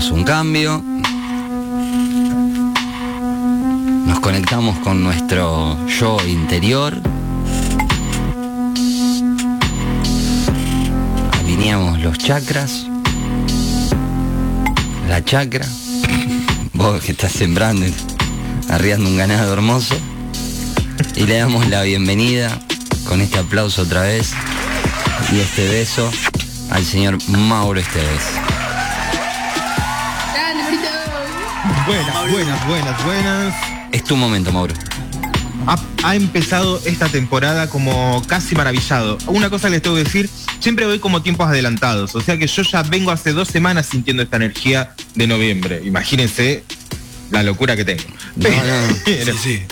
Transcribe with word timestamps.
hacemos 0.00 0.10
un 0.10 0.24
cambio. 0.24 0.82
Nos 4.06 4.20
conectamos 4.20 4.78
con 4.78 5.02
nuestro 5.02 5.76
yo 5.86 6.16
interior. 6.26 6.94
Alineamos 11.40 12.00
los 12.00 12.16
chakras. 12.18 12.86
La 15.08 15.22
chakra. 15.24 15.66
Vos 16.72 17.02
que 17.02 17.12
estás 17.12 17.32
sembrando, 17.32 17.84
arriando 18.68 19.08
un 19.08 19.18
ganado 19.18 19.52
hermoso. 19.52 19.96
Y 21.16 21.26
le 21.26 21.38
damos 21.38 21.68
la 21.68 21.82
bienvenida 21.82 22.58
con 23.06 23.20
este 23.20 23.38
aplauso 23.38 23.82
otra 23.82 24.02
vez 24.02 24.32
y 25.32 25.40
este 25.40 25.68
beso 25.68 26.10
al 26.70 26.84
señor 26.84 27.18
Mauro 27.28 27.80
Esteves. 27.80 28.39
Buenas, 31.86 32.30
buenas, 32.30 32.66
buenas, 32.66 33.04
buenas. 33.04 33.54
Es 33.92 34.04
tu 34.04 34.16
momento, 34.16 34.52
Mauro. 34.52 34.74
Ha, 35.66 35.78
ha 36.02 36.14
empezado 36.16 36.80
esta 36.84 37.08
temporada 37.08 37.68
como 37.68 38.22
casi 38.26 38.54
maravillado. 38.54 39.18
Una 39.26 39.50
cosa 39.50 39.68
que 39.68 39.72
les 39.74 39.82
tengo 39.82 39.96
que 39.96 40.04
decir, 40.04 40.28
siempre 40.60 40.86
voy 40.86 40.98
como 40.98 41.22
tiempos 41.22 41.48
adelantados. 41.48 42.14
O 42.14 42.20
sea 42.20 42.38
que 42.38 42.46
yo 42.46 42.62
ya 42.62 42.82
vengo 42.82 43.10
hace 43.10 43.32
dos 43.32 43.48
semanas 43.48 43.86
sintiendo 43.86 44.22
esta 44.22 44.36
energía 44.36 44.94
de 45.14 45.26
noviembre. 45.26 45.80
Imagínense 45.84 46.64
la 47.30 47.42
locura 47.42 47.76
que 47.76 47.84
tengo. 47.84 48.02
Pero, 49.04 49.32
Sí, 49.36 49.38
sí. 49.42 49.62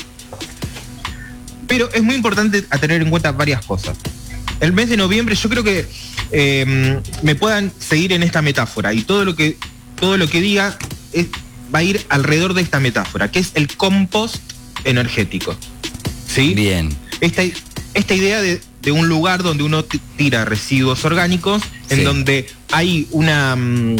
pero 1.66 1.90
es 1.92 2.02
muy 2.02 2.14
importante 2.14 2.64
a 2.70 2.78
tener 2.78 3.02
en 3.02 3.10
cuenta 3.10 3.30
varias 3.32 3.64
cosas. 3.64 3.96
El 4.60 4.72
mes 4.72 4.88
de 4.88 4.96
noviembre 4.96 5.34
yo 5.34 5.48
creo 5.48 5.62
que 5.62 5.86
eh, 6.32 7.00
me 7.22 7.34
puedan 7.34 7.70
seguir 7.78 8.12
en 8.12 8.22
esta 8.22 8.40
metáfora 8.42 8.92
y 8.94 9.02
todo 9.02 9.24
lo 9.24 9.36
que, 9.36 9.56
todo 10.00 10.16
lo 10.16 10.28
que 10.28 10.40
diga 10.40 10.76
es- 11.12 11.26
va 11.74 11.80
a 11.80 11.82
ir 11.82 12.04
alrededor 12.08 12.54
de 12.54 12.62
esta 12.62 12.80
metáfora, 12.80 13.30
que 13.30 13.38
es 13.38 13.52
el 13.54 13.68
compost 13.76 14.36
energético. 14.84 15.56
¿Sí? 16.26 16.54
Bien. 16.54 16.94
esta, 17.20 17.42
esta 17.94 18.14
idea 18.14 18.40
de, 18.42 18.60
de 18.82 18.92
un 18.92 19.08
lugar 19.08 19.42
donde 19.42 19.64
uno 19.64 19.84
ti- 19.84 20.00
tira 20.16 20.44
residuos 20.44 21.04
orgánicos, 21.04 21.62
en 21.90 21.98
Sí. 21.98 22.04
donde 22.04 22.48
hay 22.70 23.08
una, 23.10 23.56
mm, 23.56 23.96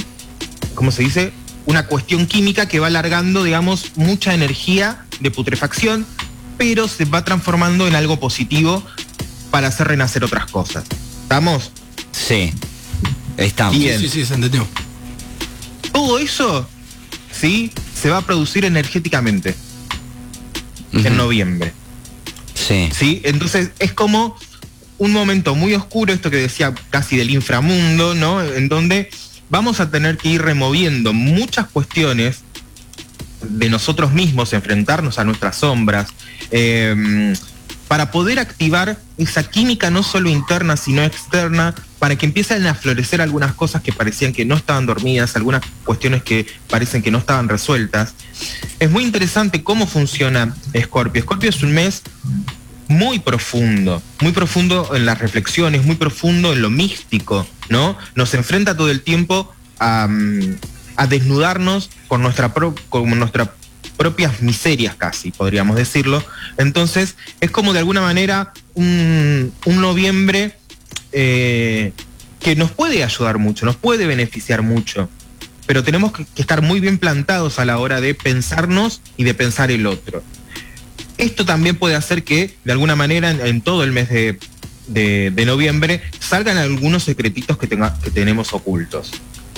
¿cómo 0.75 0.91
se 0.93 1.03
dice? 1.03 1.33
Una 1.67 1.87
cuestión 1.87 2.27
química 2.27 2.69
que 2.69 2.78
va 2.81 2.87
alargando, 2.87 3.43
digamos, 3.45 3.93
mucha 3.97 4.34
energía 4.34 5.05
de 5.21 5.31
putrefacción, 5.31 6.06
pero 6.59 6.87
se 6.89 7.05
va 7.06 7.25
transformando 7.25 7.87
en 7.89 7.95
algo 7.95 8.21
positivo 8.21 8.84
para 9.50 9.69
hacer 9.69 9.89
renacer 9.89 10.23
otras 10.25 10.47
cosas. 10.50 10.84
¿Estamos? 11.23 11.71
Sí. 12.12 12.53
Estamos. 13.37 13.78
Bien. 13.78 13.98
Sí, 14.00 14.09
sí, 14.09 14.25
se 14.27 14.34
entendió. 14.34 14.67
Todo 15.93 16.19
eso, 16.19 16.69
¿sí? 17.33 17.73
Se 17.95 18.11
va 18.11 18.19
a 18.19 18.23
producir 18.23 18.65
energéticamente 18.65 19.55
en 20.93 21.17
noviembre. 21.17 21.73
Sí. 22.55 22.89
¿sí? 22.93 23.21
Entonces 23.25 23.71
es 23.79 23.93
como 23.93 24.37
un 24.98 25.12
momento 25.12 25.55
muy 25.55 25.75
oscuro, 25.75 26.12
esto 26.12 26.31
que 26.31 26.39
decía 26.39 26.75
casi 26.91 27.17
del 27.17 27.31
inframundo, 27.31 28.15
¿no? 28.15 28.43
En 28.43 28.69
donde 28.69 29.11
vamos 29.49 29.81
a 29.81 29.91
tener 29.91 30.17
que 30.17 30.29
ir 30.29 30.43
removiendo 30.43 31.12
muchas 31.12 31.69
cuestiones 31.69 32.41
de 33.43 33.69
nosotros 33.71 34.12
mismos, 34.12 34.53
enfrentarnos 34.53 35.19
a 35.19 35.25
nuestras 35.25 35.56
sombras, 35.56 36.09
eh, 36.51 37.34
para 37.87 38.11
poder 38.11 38.39
activar 38.39 38.99
esa 39.17 39.49
química 39.49 39.91
no 39.91 40.03
solo 40.03 40.29
interna, 40.29 40.77
sino 40.77 41.03
externa, 41.03 41.75
para 41.99 42.17
que 42.17 42.27
empiecen 42.27 42.67
a 42.67 42.75
florecer 42.75 43.21
algunas 43.21 43.55
cosas 43.55 43.83
que 43.83 43.93
parecían 43.93 44.33
que 44.33 44.45
no 44.45 44.55
estaban 44.55 44.87
dormidas, 44.87 45.37
algunas 45.37 45.63
cuestiones 45.85 46.23
que 46.23 46.47
parecen 46.71 47.03
que 47.03 47.11
no 47.11 47.19
estaban 47.19 47.49
resueltas. 47.49 48.15
Es 48.79 48.91
muy 48.91 49.05
interesante 49.05 49.63
cómo 49.65 49.87
funciona 49.87 50.55
Scorpio. 50.81 51.23
Scorpio 51.23 51.51
es 51.51 51.63
un 51.63 51.73
mes 51.73 52.03
muy 52.87 53.19
profundo, 53.19 54.03
muy 54.21 54.33
profundo 54.33 54.95
en 54.95 55.06
las 55.06 55.19
reflexiones, 55.19 55.84
muy 55.84 55.97
profundo 55.97 56.53
en 56.53 56.62
lo 56.62 56.71
místico, 56.71 57.47
¿no? 57.69 57.99
Nos 58.15 58.33
enfrenta 58.34 58.77
todo 58.77 58.91
el 58.91 59.03
tiempo 59.03 59.53
a, 59.78 60.06
mm, 60.09 60.56
desnudarnos 61.09 61.91
con, 62.09 62.22
nuestra 62.22 62.53
con 62.89 63.19
nuestras 63.19 63.51
propias 63.97 64.41
miserias 64.41 64.95
casi, 64.97 65.31
podríamos 65.31 65.77
decirlo. 65.77 66.25
Entonces, 66.56 67.17
es 67.41 67.51
como 67.51 67.72
de 67.72 67.81
alguna 67.81 68.01
manera 68.01 68.53
un 68.75 69.53
noviembre 69.65 70.56
eh, 71.13 71.93
que 72.41 72.57
nos 72.57 72.71
puede 72.71 73.03
ayudar 73.05 73.39
mucho, 73.39 73.67
nos 73.67 73.77
puede 73.77 74.07
beneficiar 74.07 74.63
mucho, 74.63 75.09
pero 75.67 75.83
tenemos 75.83 76.13
que, 76.13 76.25
que 76.25 76.43
estar 76.43 76.63
muy 76.63 76.81
bien 76.81 76.99
plantados 76.99 77.59
a 77.59 77.65
la 77.65 77.79
hora 77.79 78.01
de 78.01 78.15
pensarnos 78.15 79.01
y 79.17 79.25
de 79.25 79.35
pensar 79.35 79.71
el 79.71 79.87
otro. 79.87 80.23
Esto 81.19 81.45
también 81.45 81.77
puede 81.77 81.95
hacer 81.97 82.23
que, 82.23 82.55
de 82.65 82.73
alguna 82.73 82.95
manera, 82.95 83.31
en, 83.31 83.41
en 83.45 83.61
todo 83.61 83.83
el 83.83 83.93
mes 83.93 84.09
de, 84.09 84.39
de- 84.87 85.33
de 85.35 85.45
noviembre, 85.47 86.01
salgan 86.21 86.57
algunos 86.59 87.03
secretitos 87.03 87.59
que, 87.59 87.67
tenga- 87.69 87.99
que 88.01 88.11
tenemos 88.11 88.53
ocultos. 88.53 89.11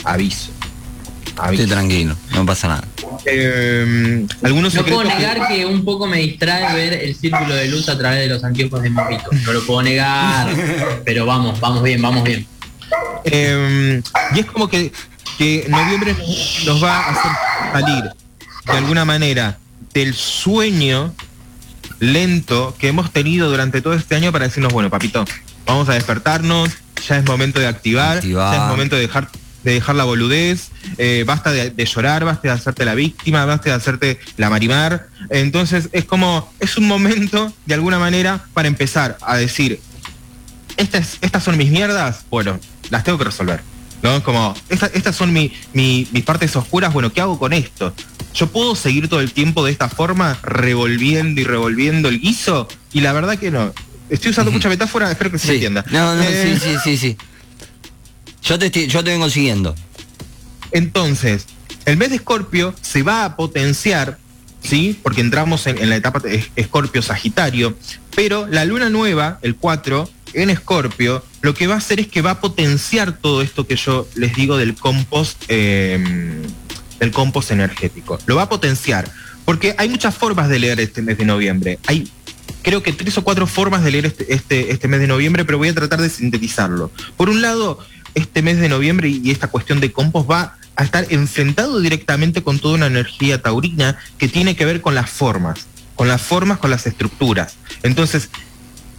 Aviso. 0.04 0.50
Aviso. 1.36 1.62
Estoy 1.64 1.76
tranquilo, 1.76 2.16
no 2.32 2.46
pasa 2.46 2.68
nada. 2.68 2.88
Eh, 3.26 4.26
algunos 4.42 4.74
No 4.74 4.82
puedo 4.84 5.00
secretos 5.02 5.18
negar 5.20 5.48
que 5.48 5.66
un 5.66 5.84
poco 5.84 6.06
me 6.06 6.18
distrae 6.18 6.74
ver 6.74 6.92
el 6.94 7.14
círculo 7.14 7.54
de 7.54 7.68
luz 7.68 7.88
a 7.88 7.98
través 7.98 8.20
de 8.20 8.28
los 8.28 8.42
anteojos 8.44 8.82
de 8.82 8.90
Mojito. 8.90 9.30
No 9.44 9.52
lo 9.52 9.62
puedo 9.66 9.82
negar, 9.82 10.48
pero 11.04 11.26
vamos, 11.26 11.60
vamos 11.60 11.82
bien, 11.82 12.00
vamos 12.00 12.24
bien. 12.24 12.46
Eh, 13.24 14.02
y 14.34 14.38
es 14.40 14.46
como 14.46 14.68
que, 14.68 14.92
que 15.38 15.66
noviembre 15.68 16.14
nos, 16.14 16.62
nos 16.66 16.82
va 16.82 16.98
a 16.98 17.10
hacer 17.10 17.32
salir 17.72 18.04
de 18.66 18.72
alguna 18.72 19.04
manera 19.04 19.58
del 19.92 20.14
sueño 20.14 21.14
lento 21.98 22.74
que 22.78 22.88
hemos 22.88 23.12
tenido 23.12 23.50
durante 23.50 23.82
todo 23.82 23.94
este 23.94 24.14
año 24.16 24.32
para 24.32 24.46
decirnos, 24.46 24.72
bueno, 24.72 24.88
papito, 24.90 25.24
vamos 25.66 25.88
a 25.88 25.94
despertarnos, 25.94 26.70
ya 27.06 27.18
es 27.18 27.24
momento 27.24 27.60
de 27.60 27.66
activar, 27.66 28.18
Activar. 28.18 28.54
ya 28.56 28.62
es 28.64 28.70
momento 28.70 28.96
de 28.96 29.02
dejar 29.02 29.28
de 29.64 29.74
dejar 29.74 29.94
la 29.96 30.04
boludez, 30.04 30.70
eh, 30.98 31.24
basta 31.26 31.52
de, 31.52 31.70
de 31.70 31.84
llorar, 31.84 32.24
basta 32.24 32.48
de 32.48 32.54
hacerte 32.54 32.84
la 32.84 32.94
víctima, 32.94 33.44
basta 33.44 33.70
de 33.70 33.76
hacerte 33.76 34.18
la 34.36 34.48
marimar. 34.50 35.08
Entonces 35.28 35.88
es 35.92 36.04
como, 36.04 36.52
es 36.60 36.76
un 36.76 36.86
momento, 36.88 37.52
de 37.66 37.74
alguna 37.74 37.98
manera, 37.98 38.44
para 38.54 38.68
empezar 38.68 39.18
a 39.20 39.36
decir, 39.36 39.80
estas, 40.76 41.18
estas 41.20 41.44
son 41.44 41.56
mis 41.58 41.70
mierdas, 41.70 42.24
bueno, 42.30 42.58
las 42.90 43.04
tengo 43.04 43.18
que 43.18 43.24
resolver. 43.24 43.60
¿No? 44.02 44.22
Como, 44.22 44.54
esta- 44.70 44.86
estas 44.94 45.14
son 45.14 45.30
mi- 45.30 45.52
mi- 45.74 46.08
mis 46.10 46.24
partes 46.24 46.56
oscuras, 46.56 46.90
bueno, 46.90 47.12
¿qué 47.12 47.20
hago 47.20 47.38
con 47.38 47.52
esto? 47.52 47.92
Yo 48.32 48.46
puedo 48.46 48.74
seguir 48.74 49.08
todo 49.08 49.20
el 49.20 49.32
tiempo 49.32 49.62
de 49.62 49.72
esta 49.72 49.90
forma, 49.90 50.38
revolviendo 50.42 51.38
y 51.38 51.44
revolviendo 51.44 52.08
el 52.08 52.18
guiso, 52.18 52.66
y 52.94 53.02
la 53.02 53.12
verdad 53.12 53.36
que 53.38 53.50
no. 53.50 53.74
Estoy 54.08 54.30
usando 54.30 54.48
Ujú. 54.50 54.56
mucha 54.56 54.70
metáfora, 54.70 55.10
espero 55.10 55.30
que 55.30 55.38
se 55.38 55.52
entienda. 55.52 55.84
No, 55.90 56.14
no, 56.16 56.22
Eh, 56.22 56.58
sí, 56.58 56.66
sí, 56.70 56.76
sí, 56.82 56.96
sí. 56.96 57.16
Yo 58.50 58.58
te, 58.58 58.88
vengo 59.04 59.30
siguiendo. 59.30 59.76
Entonces, 60.72 61.46
el 61.84 61.96
mes 61.96 62.10
de 62.10 62.16
Escorpio 62.16 62.74
se 62.80 63.04
va 63.04 63.24
a 63.24 63.36
potenciar, 63.36 64.18
¿sí? 64.60 64.98
Porque 65.04 65.20
entramos 65.20 65.68
en, 65.68 65.88
la 65.88 65.94
etapa 65.94 66.18
de 66.18 66.44
Escorpio-Sagitario, 66.56 67.76
pero 68.16 68.48
la 68.48 68.64
luna 68.64 68.90
nueva, 68.90 69.38
el 69.42 69.54
4, 69.54 70.10
en 70.32 70.50
Escorpio, 70.50 71.24
lo 71.42 71.54
que 71.54 71.68
va 71.68 71.74
a 71.74 71.78
hacer 71.78 72.00
es 72.00 72.08
que 72.08 72.22
va 72.22 72.32
a 72.32 72.40
potenciar 72.40 73.18
todo 73.18 73.40
esto 73.40 73.68
que 73.68 73.76
yo 73.76 74.08
les 74.16 74.34
digo 74.34 74.56
del 74.56 74.74
compost, 74.74 75.44
eh, 75.46 76.42
del 76.98 77.10
compost 77.12 77.52
energético. 77.52 78.18
Lo 78.26 78.34
va 78.34 78.42
a 78.42 78.48
potenciar, 78.48 79.08
porque 79.44 79.76
hay 79.78 79.88
muchas 79.88 80.16
formas 80.16 80.48
de 80.48 80.58
leer 80.58 80.80
este 80.80 81.02
mes 81.02 81.18
de 81.18 81.24
noviembre. 81.24 81.78
Hay 81.86 82.10
creo 82.62 82.82
que 82.82 82.92
tres 82.92 83.16
o 83.16 83.22
cuatro 83.22 83.46
formas 83.46 83.84
de 83.84 83.90
leer 83.92 84.06
este, 84.06 84.34
este, 84.34 84.72
este 84.72 84.88
mes 84.88 85.00
de 85.00 85.06
noviembre, 85.06 85.44
pero 85.44 85.58
voy 85.58 85.68
a 85.68 85.74
tratar 85.74 86.00
de 86.00 86.10
sintetizarlo. 86.10 86.90
Por 87.16 87.30
un 87.30 87.42
lado, 87.42 87.78
este 88.14 88.42
mes 88.42 88.58
de 88.58 88.68
noviembre 88.68 89.08
y 89.08 89.30
esta 89.30 89.48
cuestión 89.48 89.80
de 89.80 89.92
compost 89.92 90.30
va 90.30 90.56
a 90.76 90.84
estar 90.84 91.06
enfrentado 91.10 91.80
directamente 91.80 92.42
con 92.42 92.58
toda 92.58 92.74
una 92.74 92.86
energía 92.86 93.42
taurina 93.42 93.98
que 94.18 94.28
tiene 94.28 94.56
que 94.56 94.64
ver 94.64 94.80
con 94.80 94.94
las 94.94 95.10
formas, 95.10 95.66
con 95.94 96.08
las 96.08 96.22
formas, 96.22 96.58
con 96.58 96.70
las 96.70 96.86
estructuras. 96.86 97.56
Entonces, 97.82 98.30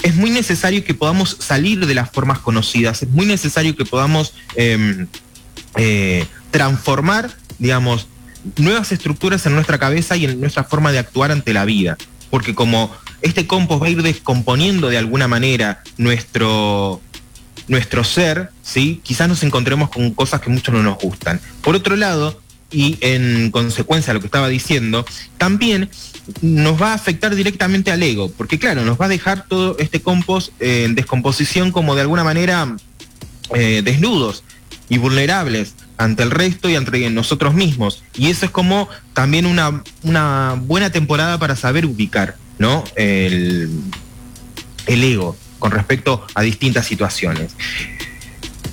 es 0.03 0.15
muy 0.15 0.29
necesario 0.29 0.83
que 0.83 0.93
podamos 0.93 1.37
salir 1.39 1.85
de 1.85 1.93
las 1.93 2.09
formas 2.11 2.39
conocidas, 2.39 3.03
es 3.03 3.09
muy 3.09 3.25
necesario 3.25 3.75
que 3.75 3.85
podamos 3.85 4.33
eh, 4.55 5.05
eh, 5.75 6.25
transformar, 6.51 7.31
digamos, 7.59 8.07
nuevas 8.57 8.91
estructuras 8.91 9.45
en 9.45 9.53
nuestra 9.53 9.77
cabeza 9.77 10.17
y 10.17 10.25
en 10.25 10.39
nuestra 10.39 10.63
forma 10.63 10.91
de 10.91 10.99
actuar 10.99 11.31
ante 11.31 11.53
la 11.53 11.65
vida. 11.65 11.97
Porque 12.29 12.55
como 12.55 12.91
este 13.21 13.45
compost 13.45 13.81
va 13.81 13.87
a 13.87 13.89
ir 13.89 14.01
descomponiendo 14.01 14.89
de 14.89 14.97
alguna 14.97 15.27
manera 15.27 15.83
nuestro, 15.97 17.01
nuestro 17.67 18.03
ser, 18.03 18.49
¿sí? 18.61 19.01
quizás 19.03 19.27
nos 19.27 19.43
encontremos 19.43 19.89
con 19.89 20.11
cosas 20.11 20.41
que 20.41 20.49
mucho 20.49 20.71
no 20.71 20.83
nos 20.83 20.97
gustan. 20.97 21.39
Por 21.61 21.75
otro 21.75 21.95
lado, 21.95 22.39
y 22.71 22.97
en 23.01 23.51
consecuencia 23.51 24.11
a 24.11 24.13
lo 24.13 24.19
que 24.19 24.27
estaba 24.27 24.47
diciendo, 24.47 25.05
también 25.37 25.89
nos 26.41 26.81
va 26.81 26.91
a 26.91 26.93
afectar 26.93 27.35
directamente 27.35 27.91
al 27.91 28.01
ego, 28.01 28.31
porque 28.31 28.59
claro, 28.59 28.83
nos 28.83 28.99
va 28.99 29.05
a 29.05 29.09
dejar 29.09 29.45
todo 29.47 29.75
este 29.79 30.01
compost 30.01 30.49
eh, 30.59 30.85
en 30.85 30.95
descomposición 30.95 31.71
como 31.71 31.95
de 31.95 32.01
alguna 32.01 32.23
manera 32.23 32.75
eh, 33.53 33.81
desnudos. 33.83 34.43
y 34.89 34.97
vulnerables 34.97 35.75
ante 35.97 36.23
el 36.23 36.31
resto 36.31 36.69
y 36.69 36.75
ante 36.75 37.09
nosotros 37.11 37.53
mismos. 37.53 38.03
Y 38.15 38.29
eso 38.29 38.45
es 38.45 38.51
como 38.51 38.89
también 39.13 39.45
una, 39.45 39.83
una 40.03 40.55
buena 40.59 40.91
temporada 40.91 41.37
para 41.37 41.55
saber 41.55 41.85
ubicar, 41.85 42.35
¿no? 42.57 42.83
El, 42.95 43.69
el 44.87 45.03
ego 45.03 45.37
con 45.61 45.71
respecto 45.71 46.25
a 46.33 46.41
distintas 46.41 46.87
situaciones. 46.87 47.53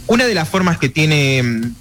Una 0.06 0.24
de 0.24 0.34
las 0.34 0.48
formas 0.48 0.78
que 0.78 0.88
tiene 0.88 1.42
mm, 1.42 1.74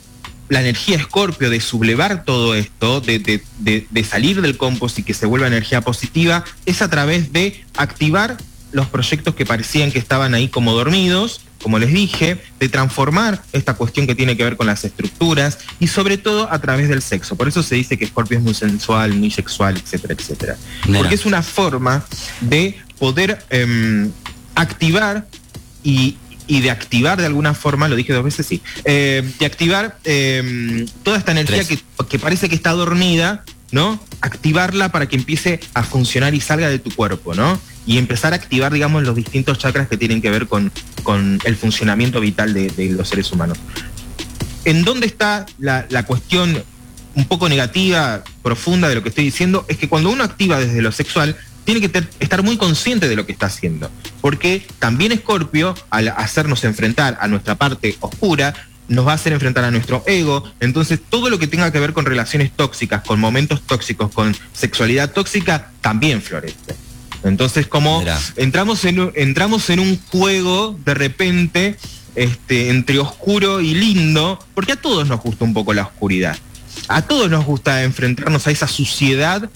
la 0.49 0.59
energía 0.59 0.97
escorpio 0.97 1.49
de 1.49 1.61
sublevar 1.61 2.25
todo 2.25 2.55
esto, 2.55 2.99
de, 2.99 3.17
de, 3.17 3.41
de, 3.59 3.87
de, 3.89 4.03
salir 4.03 4.41
del 4.41 4.57
compost 4.57 4.99
y 4.99 5.03
que 5.03 5.13
se 5.13 5.25
vuelva 5.25 5.47
energía 5.47 5.79
positiva, 5.79 6.43
es 6.65 6.81
a 6.81 6.89
través 6.89 7.31
de 7.31 7.63
activar 7.77 8.35
los 8.73 8.87
proyectos 8.87 9.33
que 9.33 9.45
parecían 9.45 9.93
que 9.93 9.99
estaban 9.99 10.33
ahí 10.33 10.49
como 10.49 10.73
dormidos, 10.73 11.39
como 11.63 11.79
les 11.79 11.93
dije, 11.93 12.37
de 12.59 12.67
transformar 12.67 13.41
esta 13.53 13.75
cuestión 13.75 14.07
que 14.07 14.13
tiene 14.13 14.35
que 14.35 14.43
ver 14.43 14.57
con 14.57 14.67
las 14.67 14.83
estructuras 14.83 15.59
y 15.79 15.87
sobre 15.87 16.17
todo 16.17 16.51
a 16.51 16.59
través 16.59 16.89
del 16.89 17.01
sexo. 17.01 17.37
Por 17.37 17.47
eso 17.47 17.63
se 17.63 17.75
dice 17.75 17.97
que 17.97 18.05
Scorpio 18.05 18.39
es 18.39 18.43
muy 18.43 18.53
sensual, 18.53 19.13
muy 19.13 19.31
sexual, 19.31 19.77
etcétera, 19.77 20.13
etcétera. 20.13 20.57
Mira. 20.85 20.99
Porque 20.99 21.15
es 21.15 21.25
una 21.25 21.41
forma 21.41 22.05
de 22.41 22.77
poder 22.99 23.39
eh, 23.49 24.09
activar 24.57 25.27
y, 25.83 26.17
y, 26.47 26.61
de 26.61 26.71
activar 26.71 27.17
de 27.17 27.25
alguna 27.25 27.53
forma, 27.53 27.87
lo 27.87 27.95
dije 27.95 28.13
dos 28.13 28.23
veces, 28.23 28.45
sí, 28.45 28.61
eh, 28.83 29.29
de 29.39 29.45
activar 29.45 29.97
eh, 30.03 30.85
toda 31.03 31.17
esta 31.17 31.31
energía 31.31 31.63
que, 31.63 31.79
que 32.09 32.19
parece 32.19 32.49
que 32.49 32.55
está 32.55 32.71
dormida, 32.71 33.43
¿no? 33.71 33.99
Activarla 34.21 34.91
para 34.91 35.07
que 35.07 35.15
empiece 35.15 35.59
a 35.73 35.83
funcionar 35.83 36.33
y 36.33 36.41
salga 36.41 36.69
de 36.69 36.79
tu 36.79 36.91
cuerpo, 36.91 37.33
¿no? 37.33 37.59
y 37.87 37.97
empezar 37.97 38.33
a 38.33 38.35
activar, 38.35 38.73
digamos, 38.73 39.03
los 39.03 39.15
distintos 39.15 39.57
chakras 39.57 39.87
que 39.87 39.97
tienen 39.97 40.21
que 40.21 40.29
ver 40.29 40.47
con, 40.47 40.71
con 41.03 41.39
el 41.45 41.55
funcionamiento 41.55 42.19
vital 42.19 42.53
de, 42.53 42.69
de, 42.69 42.89
los 42.89 43.07
seres 43.07 43.31
humanos. 43.31 43.57
¿En 44.65 44.83
dónde 44.83 45.07
está 45.07 45.45
la, 45.57 45.87
la, 45.89 46.03
cuestión 46.03 46.61
un 47.15 47.25
poco 47.25 47.47
negativa, 47.47 48.23
profunda 48.43 48.89
de 48.89 48.95
lo 48.95 49.03
que 49.03 49.09
estoy 49.09 49.23
diciendo? 49.23 49.65
Es 49.69 49.77
que 49.77 49.87
cuando 49.87 50.09
uno 50.09 50.25
activa 50.25 50.59
desde 50.59 50.81
lo 50.81 50.91
sexual, 50.91 51.37
tiene 51.67 51.81
que 51.81 51.89
ter, 51.89 52.07
estar 52.21 52.43
muy 52.43 52.55
consciente 52.55 53.09
de 53.09 53.17
lo 53.17 53.25
que 53.25 53.33
está 53.33 53.47
haciendo. 53.47 53.91
Porque 54.21 54.65
también 54.79 55.11
Escorpio, 55.11 55.75
al 55.89 56.07
hacernos 56.07 56.63
enfrentar 56.63 57.17
a 57.19 57.27
nuestra 57.27 57.55
parte 57.55 57.97
oscura, 57.99 58.53
nos 58.87 59.05
va 59.05 59.11
a 59.11 59.15
hacer 59.15 59.33
enfrentar 59.33 59.65
a 59.65 59.71
nuestro 59.71 60.01
ego. 60.07 60.49
Entonces, 60.61 60.97
todo 61.09 61.29
lo 61.29 61.39
que 61.39 61.47
tenga 61.47 61.69
que 61.73 61.81
ver 61.81 61.91
con 61.91 62.05
relaciones 62.05 62.53
tóxicas, 62.53 63.03
con 63.03 63.19
momentos 63.19 63.63
tóxicos, 63.63 64.13
con 64.13 64.33
sexualidad 64.53 65.11
tóxica, 65.11 65.71
también 65.81 66.21
florece. 66.21 66.77
Entonces, 67.25 67.67
como 67.67 68.01
entramos 68.37 68.85
en, 68.85 69.11
entramos 69.15 69.69
en 69.69 69.81
un 69.81 69.99
juego 70.09 70.79
de 70.85 70.93
repente 70.93 71.75
este, 72.15 72.69
entre 72.69 72.99
oscuro 72.99 73.59
y 73.59 73.73
lindo, 73.73 74.39
porque 74.55 74.71
a 74.71 74.77
todos 74.77 75.05
nos 75.05 75.19
gusta 75.19 75.43
un 75.43 75.53
poco 75.53 75.73
la 75.73 75.81
oscuridad. 75.81 76.37
A 76.87 77.01
todos 77.01 77.29
nos 77.29 77.43
gusta 77.43 77.83
enfrentarnos 77.83 78.47
a 78.47 78.51
esa 78.51 78.69
suciedad 78.69 79.49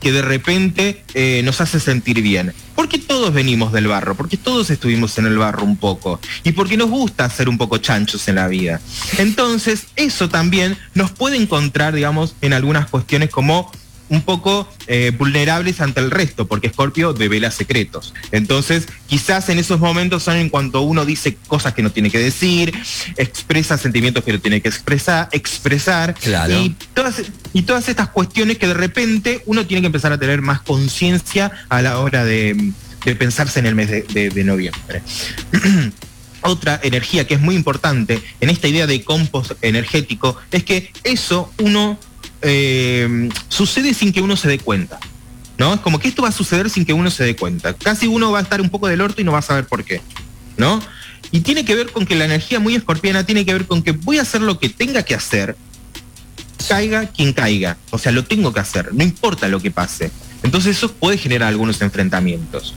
que 0.00 0.12
de 0.12 0.22
repente 0.22 1.02
eh, 1.14 1.42
nos 1.44 1.60
hace 1.60 1.80
sentir 1.80 2.22
bien. 2.22 2.52
Porque 2.74 2.98
todos 2.98 3.32
venimos 3.32 3.72
del 3.72 3.88
barro, 3.88 4.14
porque 4.14 4.36
todos 4.36 4.70
estuvimos 4.70 5.18
en 5.18 5.26
el 5.26 5.36
barro 5.38 5.64
un 5.64 5.76
poco, 5.76 6.20
y 6.44 6.52
porque 6.52 6.76
nos 6.76 6.90
gusta 6.90 7.28
ser 7.28 7.48
un 7.48 7.58
poco 7.58 7.78
chanchos 7.78 8.28
en 8.28 8.36
la 8.36 8.48
vida. 8.48 8.80
Entonces, 9.18 9.86
eso 9.96 10.28
también 10.28 10.78
nos 10.94 11.10
puede 11.10 11.36
encontrar, 11.36 11.94
digamos, 11.94 12.34
en 12.40 12.52
algunas 12.52 12.88
cuestiones 12.88 13.30
como 13.30 13.70
un 14.08 14.22
poco 14.22 14.68
eh, 14.86 15.12
vulnerables 15.16 15.80
ante 15.80 16.00
el 16.00 16.10
resto, 16.10 16.46
porque 16.46 16.68
Scorpio 16.70 17.12
devela 17.12 17.50
secretos. 17.50 18.14
Entonces, 18.32 18.86
quizás 19.06 19.48
en 19.48 19.58
esos 19.58 19.80
momentos 19.80 20.22
son 20.22 20.36
en 20.36 20.48
cuanto 20.48 20.82
uno 20.82 21.04
dice 21.04 21.36
cosas 21.46 21.74
que 21.74 21.82
no 21.82 21.90
tiene 21.90 22.10
que 22.10 22.18
decir, 22.18 22.74
expresa 23.16 23.78
sentimientos 23.78 24.24
que 24.24 24.32
no 24.32 24.40
tiene 24.40 24.60
que 24.60 24.68
expresar, 24.68 25.28
expresar 25.32 26.14
claro. 26.14 26.60
y, 26.60 26.74
todas, 26.94 27.22
y 27.52 27.62
todas 27.62 27.88
estas 27.88 28.08
cuestiones 28.08 28.58
que 28.58 28.66
de 28.66 28.74
repente 28.74 29.42
uno 29.46 29.66
tiene 29.66 29.82
que 29.82 29.86
empezar 29.86 30.12
a 30.12 30.18
tener 30.18 30.42
más 30.42 30.60
conciencia 30.62 31.52
a 31.68 31.82
la 31.82 31.98
hora 31.98 32.24
de, 32.24 32.72
de, 33.04 33.14
pensarse 33.14 33.58
en 33.58 33.66
el 33.66 33.74
mes 33.74 33.90
de, 33.90 34.02
de, 34.02 34.30
de 34.30 34.44
noviembre. 34.44 35.02
Otra 36.40 36.78
energía 36.84 37.26
que 37.26 37.34
es 37.34 37.40
muy 37.40 37.56
importante 37.56 38.22
en 38.40 38.48
esta 38.48 38.68
idea 38.68 38.86
de 38.86 39.02
compost 39.02 39.52
energético 39.60 40.36
es 40.52 40.62
que 40.62 40.92
eso 41.02 41.52
uno 41.58 41.98
eh, 42.42 43.28
sucede 43.48 43.94
sin 43.94 44.12
que 44.12 44.20
uno 44.20 44.36
se 44.36 44.48
dé 44.48 44.58
cuenta. 44.58 44.98
¿No? 45.58 45.74
Es 45.74 45.80
como 45.80 45.98
que 45.98 46.06
esto 46.06 46.22
va 46.22 46.28
a 46.28 46.32
suceder 46.32 46.70
sin 46.70 46.84
que 46.84 46.92
uno 46.92 47.10
se 47.10 47.24
dé 47.24 47.34
cuenta. 47.34 47.74
Casi 47.74 48.06
uno 48.06 48.30
va 48.30 48.38
a 48.38 48.42
estar 48.42 48.60
un 48.60 48.70
poco 48.70 48.86
del 48.86 49.00
orto 49.00 49.20
y 49.20 49.24
no 49.24 49.32
va 49.32 49.38
a 49.38 49.42
saber 49.42 49.66
por 49.66 49.84
qué. 49.84 50.00
¿No? 50.56 50.80
Y 51.32 51.40
tiene 51.40 51.64
que 51.64 51.74
ver 51.74 51.90
con 51.90 52.06
que 52.06 52.14
la 52.14 52.24
energía 52.24 52.60
muy 52.60 52.76
escorpiana 52.76 53.24
tiene 53.24 53.44
que 53.44 53.52
ver 53.52 53.66
con 53.66 53.82
que 53.82 53.92
voy 53.92 54.18
a 54.18 54.22
hacer 54.22 54.40
lo 54.40 54.58
que 54.60 54.68
tenga 54.68 55.02
que 55.02 55.14
hacer, 55.14 55.56
caiga 56.68 57.06
quien 57.06 57.32
caiga. 57.32 57.76
O 57.90 57.98
sea, 57.98 58.12
lo 58.12 58.24
tengo 58.24 58.52
que 58.52 58.60
hacer, 58.60 58.94
no 58.94 59.02
importa 59.02 59.48
lo 59.48 59.60
que 59.60 59.72
pase. 59.72 60.12
Entonces 60.44 60.76
eso 60.76 60.92
puede 60.92 61.18
generar 61.18 61.48
algunos 61.48 61.80
enfrentamientos. 61.82 62.74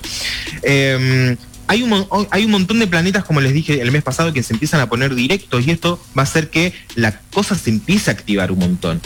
Eh, 0.63 1.37
hay 1.67 1.83
un, 1.83 2.07
hay 2.31 2.45
un 2.45 2.51
montón 2.51 2.79
de 2.79 2.87
planetas, 2.87 3.23
como 3.23 3.39
les 3.39 3.53
dije 3.53 3.79
el 3.79 3.91
mes 3.91 4.03
pasado, 4.03 4.33
que 4.33 4.43
se 4.43 4.53
empiezan 4.53 4.81
a 4.81 4.89
poner 4.89 5.15
directos 5.15 5.65
y 5.65 5.71
esto 5.71 6.03
va 6.17 6.23
a 6.23 6.25
hacer 6.25 6.49
que 6.49 6.73
la 6.95 7.17
cosa 7.31 7.55
se 7.55 7.69
empiece 7.69 8.09
a 8.09 8.13
activar 8.13 8.51
un 8.51 8.59
montón 8.59 8.99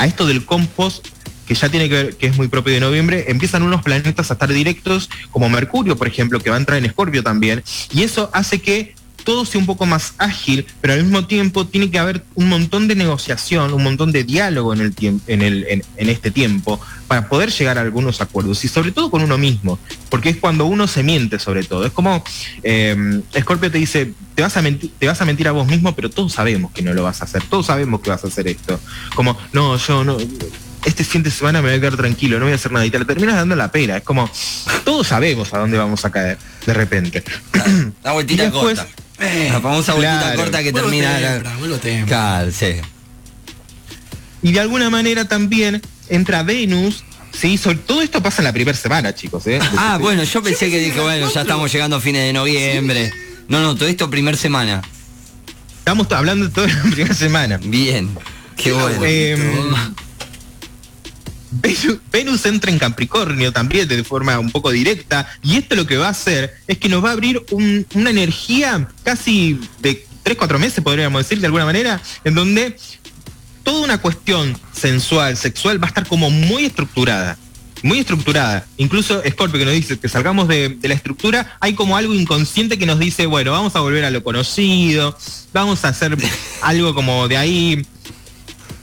a 0.00 0.06
esto 0.06 0.26
del 0.26 0.46
compost 0.46 1.08
que 1.46 1.54
ya 1.54 1.68
tiene 1.68 1.88
que 1.88 1.94
ver, 1.94 2.16
que 2.16 2.26
es 2.26 2.36
muy 2.36 2.48
propio 2.48 2.72
de 2.72 2.80
noviembre, 2.80 3.26
empiezan 3.28 3.62
unos 3.62 3.82
planetas 3.82 4.30
a 4.30 4.34
estar 4.34 4.48
directos, 4.48 5.10
como 5.30 5.50
Mercurio, 5.50 5.96
por 5.96 6.06
ejemplo, 6.06 6.38
que 6.38 6.48
va 6.48 6.56
a 6.56 6.58
entrar 6.58 6.78
en 6.78 6.86
Escorpio 6.86 7.22
también, 7.22 7.62
y 7.92 8.02
eso 8.02 8.30
hace 8.32 8.62
que 8.62 8.94
todo 9.24 9.44
sea 9.44 9.60
un 9.60 9.66
poco 9.66 9.86
más 9.86 10.14
ágil, 10.18 10.66
pero 10.80 10.94
al 10.94 11.02
mismo 11.02 11.26
tiempo 11.26 11.66
tiene 11.66 11.90
que 11.90 11.98
haber 11.98 12.24
un 12.34 12.48
montón 12.48 12.88
de 12.88 12.94
negociación, 12.94 13.72
un 13.72 13.82
montón 13.82 14.12
de 14.12 14.24
diálogo 14.24 14.72
en, 14.72 14.80
el 14.80 14.94
en, 15.26 15.42
el, 15.42 15.84
en 15.96 16.08
este 16.08 16.30
tiempo 16.30 16.80
para 17.06 17.28
poder 17.28 17.50
llegar 17.50 17.78
a 17.78 17.80
algunos 17.80 18.20
acuerdos 18.20 18.64
y 18.64 18.68
sobre 18.68 18.92
todo 18.92 19.10
con 19.10 19.22
uno 19.22 19.36
mismo, 19.36 19.78
porque 20.10 20.30
es 20.30 20.36
cuando 20.36 20.66
uno 20.66 20.86
se 20.86 21.02
miente 21.02 21.38
sobre 21.38 21.64
todo. 21.64 21.84
Es 21.84 21.92
como 21.92 22.22
eh, 22.62 23.20
Scorpio 23.38 23.70
te 23.70 23.78
dice, 23.78 24.12
te 24.34 24.42
vas, 24.42 24.56
a 24.56 24.62
mentir, 24.62 24.92
te 24.98 25.06
vas 25.06 25.20
a 25.20 25.24
mentir 25.24 25.48
a 25.48 25.52
vos 25.52 25.66
mismo, 25.66 25.94
pero 25.94 26.10
todos 26.10 26.32
sabemos 26.32 26.72
que 26.72 26.82
no 26.82 26.94
lo 26.94 27.02
vas 27.02 27.20
a 27.20 27.24
hacer, 27.24 27.42
todos 27.42 27.66
sabemos 27.66 28.00
que 28.00 28.10
vas 28.10 28.24
a 28.24 28.28
hacer 28.28 28.46
esto. 28.48 28.78
Como, 29.14 29.36
no, 29.52 29.76
yo 29.76 30.04
no 30.04 30.16
este 30.84 31.04
fin 31.04 31.22
de 31.22 31.30
semana 31.30 31.60
me 31.60 31.68
voy 31.68 31.78
a 31.78 31.80
quedar 31.80 31.96
tranquilo, 31.96 32.38
no 32.38 32.46
voy 32.46 32.52
a 32.52 32.56
hacer 32.56 32.72
nada. 32.72 32.86
Y 32.86 32.90
te 32.90 32.98
la 32.98 33.04
terminas 33.04 33.36
dando 33.36 33.56
la 33.56 33.70
pena. 33.70 33.96
Es 33.96 34.02
como, 34.02 34.30
todos 34.84 35.08
sabemos 35.08 35.52
a 35.52 35.58
dónde 35.58 35.78
vamos 35.78 36.04
a 36.04 36.10
caer 36.10 36.38
de 36.66 36.74
repente. 36.74 37.22
La 38.02 38.12
vueltita 38.12 38.44
después, 38.44 38.78
corta. 38.78 38.94
Eh, 39.18 39.48
la 39.52 39.60
famosa 39.60 39.94
vueltita 39.94 40.34
corta 40.34 40.62
que 40.62 40.72
termina. 40.72 41.42
Tempra, 41.80 42.06
claro, 42.06 42.50
sí. 42.50 42.76
Y 44.42 44.52
de 44.52 44.60
alguna 44.60 44.90
manera 44.90 45.26
también 45.26 45.82
entra 46.08 46.42
Venus. 46.42 47.04
Sí, 47.32 47.58
sobre, 47.58 47.78
todo 47.78 48.02
esto 48.02 48.22
pasa 48.22 48.42
en 48.42 48.46
la 48.46 48.52
primera 48.52 48.76
semana, 48.76 49.14
chicos. 49.14 49.46
¿eh? 49.46 49.60
Ah, 49.76 49.98
bueno, 50.00 50.24
yo 50.24 50.42
pensé 50.42 50.66
sí, 50.66 50.72
que 50.72 50.78
dije, 50.78 51.00
bueno, 51.00 51.30
ya 51.32 51.42
estamos 51.42 51.70
llegando 51.72 51.96
a 51.96 52.00
fines 52.00 52.22
de 52.22 52.32
noviembre. 52.32 53.10
Sí. 53.10 53.44
No, 53.48 53.60
no, 53.60 53.76
todo 53.76 53.88
esto 53.88 54.10
primera 54.10 54.36
semana. 54.36 54.82
Estamos 55.78 56.10
hablando 56.12 56.46
de 56.46 56.52
todo 56.52 56.64
en 56.64 56.76
la 56.76 56.82
primera 56.82 57.14
semana. 57.14 57.60
Bien, 57.62 58.10
qué 58.56 58.72
bueno. 58.72 59.00
Eh, 59.04 59.36
Venus 61.50 62.46
entra 62.46 62.70
en 62.70 62.78
Capricornio 62.78 63.52
también 63.52 63.88
de 63.88 64.04
forma 64.04 64.38
un 64.38 64.50
poco 64.50 64.70
directa 64.70 65.28
y 65.42 65.56
esto 65.56 65.74
lo 65.74 65.86
que 65.86 65.96
va 65.96 66.06
a 66.06 66.10
hacer 66.10 66.54
es 66.68 66.78
que 66.78 66.88
nos 66.88 67.04
va 67.04 67.10
a 67.10 67.12
abrir 67.12 67.44
un, 67.50 67.86
una 67.94 68.10
energía 68.10 68.88
casi 69.02 69.60
de 69.80 70.06
3, 70.22 70.36
4 70.36 70.58
meses, 70.58 70.84
podríamos 70.84 71.22
decir 71.22 71.40
de 71.40 71.46
alguna 71.46 71.64
manera, 71.64 72.00
en 72.24 72.34
donde 72.34 72.76
toda 73.62 73.84
una 73.84 73.98
cuestión 73.98 74.56
sensual, 74.72 75.36
sexual 75.36 75.82
va 75.82 75.86
a 75.86 75.88
estar 75.88 76.06
como 76.06 76.30
muy 76.30 76.66
estructurada. 76.66 77.36
Muy 77.82 77.98
estructurada. 77.98 78.66
Incluso 78.76 79.22
Scorpio 79.26 79.58
que 79.58 79.64
nos 79.64 79.72
dice 79.72 79.98
que 79.98 80.08
salgamos 80.08 80.48
de, 80.48 80.68
de, 80.68 80.88
la 80.88 80.94
estructura, 80.94 81.56
hay 81.60 81.72
como 81.72 81.96
algo 81.96 82.12
inconsciente 82.12 82.78
que 82.78 82.84
nos 82.84 82.98
dice, 82.98 83.24
bueno, 83.24 83.52
vamos 83.52 83.74
a 83.74 83.80
volver 83.80 84.04
a 84.04 84.10
lo 84.10 84.22
conocido, 84.22 85.16
vamos 85.54 85.82
a 85.84 85.88
hacer 85.88 86.14
algo 86.62 86.94
como 86.94 87.26
de 87.26 87.38
ahí, 87.38 87.86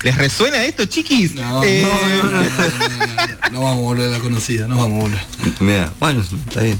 ¿Les 0.04 0.16
resuena 0.16 0.63
esto, 0.66 0.86
chiquis? 0.86 1.34
No, 1.34 1.63
eh... 1.63 1.84
no, 1.84 2.24
no, 2.24 2.32
no, 2.32 3.51
no, 3.51 3.62
vamos 3.62 3.77
a 3.77 3.82
volver 3.82 4.08
a 4.08 4.12
la 4.12 4.20
conocida, 4.20 4.68
no 4.68 4.77
vamos 4.77 5.00
a 5.00 5.04
volver. 5.04 5.22
Mira, 5.60 5.94
bueno, 6.00 6.22
está 6.22 6.62
bien. 6.62 6.80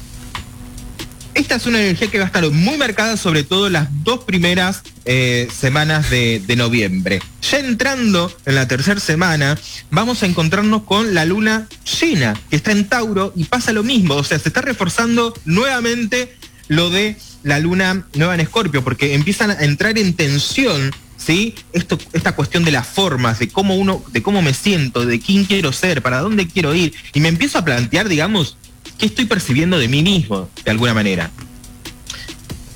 Esta 1.34 1.56
es 1.56 1.68
una 1.68 1.80
energía 1.80 2.08
que 2.08 2.18
va 2.18 2.24
a 2.24 2.28
estar 2.28 2.50
muy 2.50 2.78
marcada, 2.78 3.16
sobre 3.16 3.44
todo 3.44 3.70
las 3.70 3.90
dos 4.04 4.24
primeras 4.24 4.82
eh, 5.06 5.48
semanas 5.56 6.10
de, 6.10 6.42
de, 6.46 6.56
noviembre. 6.56 7.22
Ya 7.44 7.60
entrando 7.60 8.36
en 8.46 8.56
la 8.56 8.68
tercera 8.68 9.00
semana, 9.00 9.58
vamos 9.92 10.24
a 10.24 10.26
encontrarnos 10.26 10.84
con 10.84 11.14
la 11.14 11.26
luna 11.26 11.68
llena, 12.00 12.36
que 12.50 12.56
está 12.56 12.72
en 12.72 12.90
Tauro, 12.90 13.34
y 13.36 13.44
pasa 13.44 13.72
lo 13.72 13.84
mismo. 13.84 14.16
O 14.16 14.24
sea, 14.24 14.40
se 14.40 14.50
está 14.50 14.62
reforzando 14.62 15.32
nuevamente 15.46 16.36
lo 16.70 16.90
de 16.90 17.18
la 17.44 17.60
luna 17.60 18.08
nueva 18.16 18.34
en 18.34 18.42
Escorpio, 18.42 18.84
porque 18.84 19.14
empiezan 19.14 19.52
a 19.52 19.64
entrar 19.64 19.98
en 20.00 20.16
tensión 20.16 20.92
¿sí? 21.28 21.54
Esto, 21.74 21.98
esta 22.14 22.32
cuestión 22.34 22.64
de 22.64 22.72
las 22.72 22.88
formas, 22.88 23.38
de 23.38 23.50
cómo 23.50 23.76
uno, 23.76 24.02
de 24.14 24.24
cómo 24.24 24.42
me 24.42 24.54
siento, 24.54 25.06
de 25.06 25.20
quién 25.20 25.44
quiero 25.46 25.72
ser, 25.74 26.02
para 26.02 26.22
dónde 26.22 26.48
quiero 26.48 26.74
ir, 26.74 26.94
y 27.14 27.20
me 27.20 27.28
empiezo 27.28 27.58
a 27.60 27.66
plantear, 27.66 28.08
digamos, 28.08 28.56
qué 28.98 29.06
estoy 29.08 29.26
percibiendo 29.26 29.78
de 29.78 29.88
mí 29.90 30.02
mismo, 30.02 30.50
de 30.64 30.72
alguna 30.72 30.94
manera. 30.94 31.30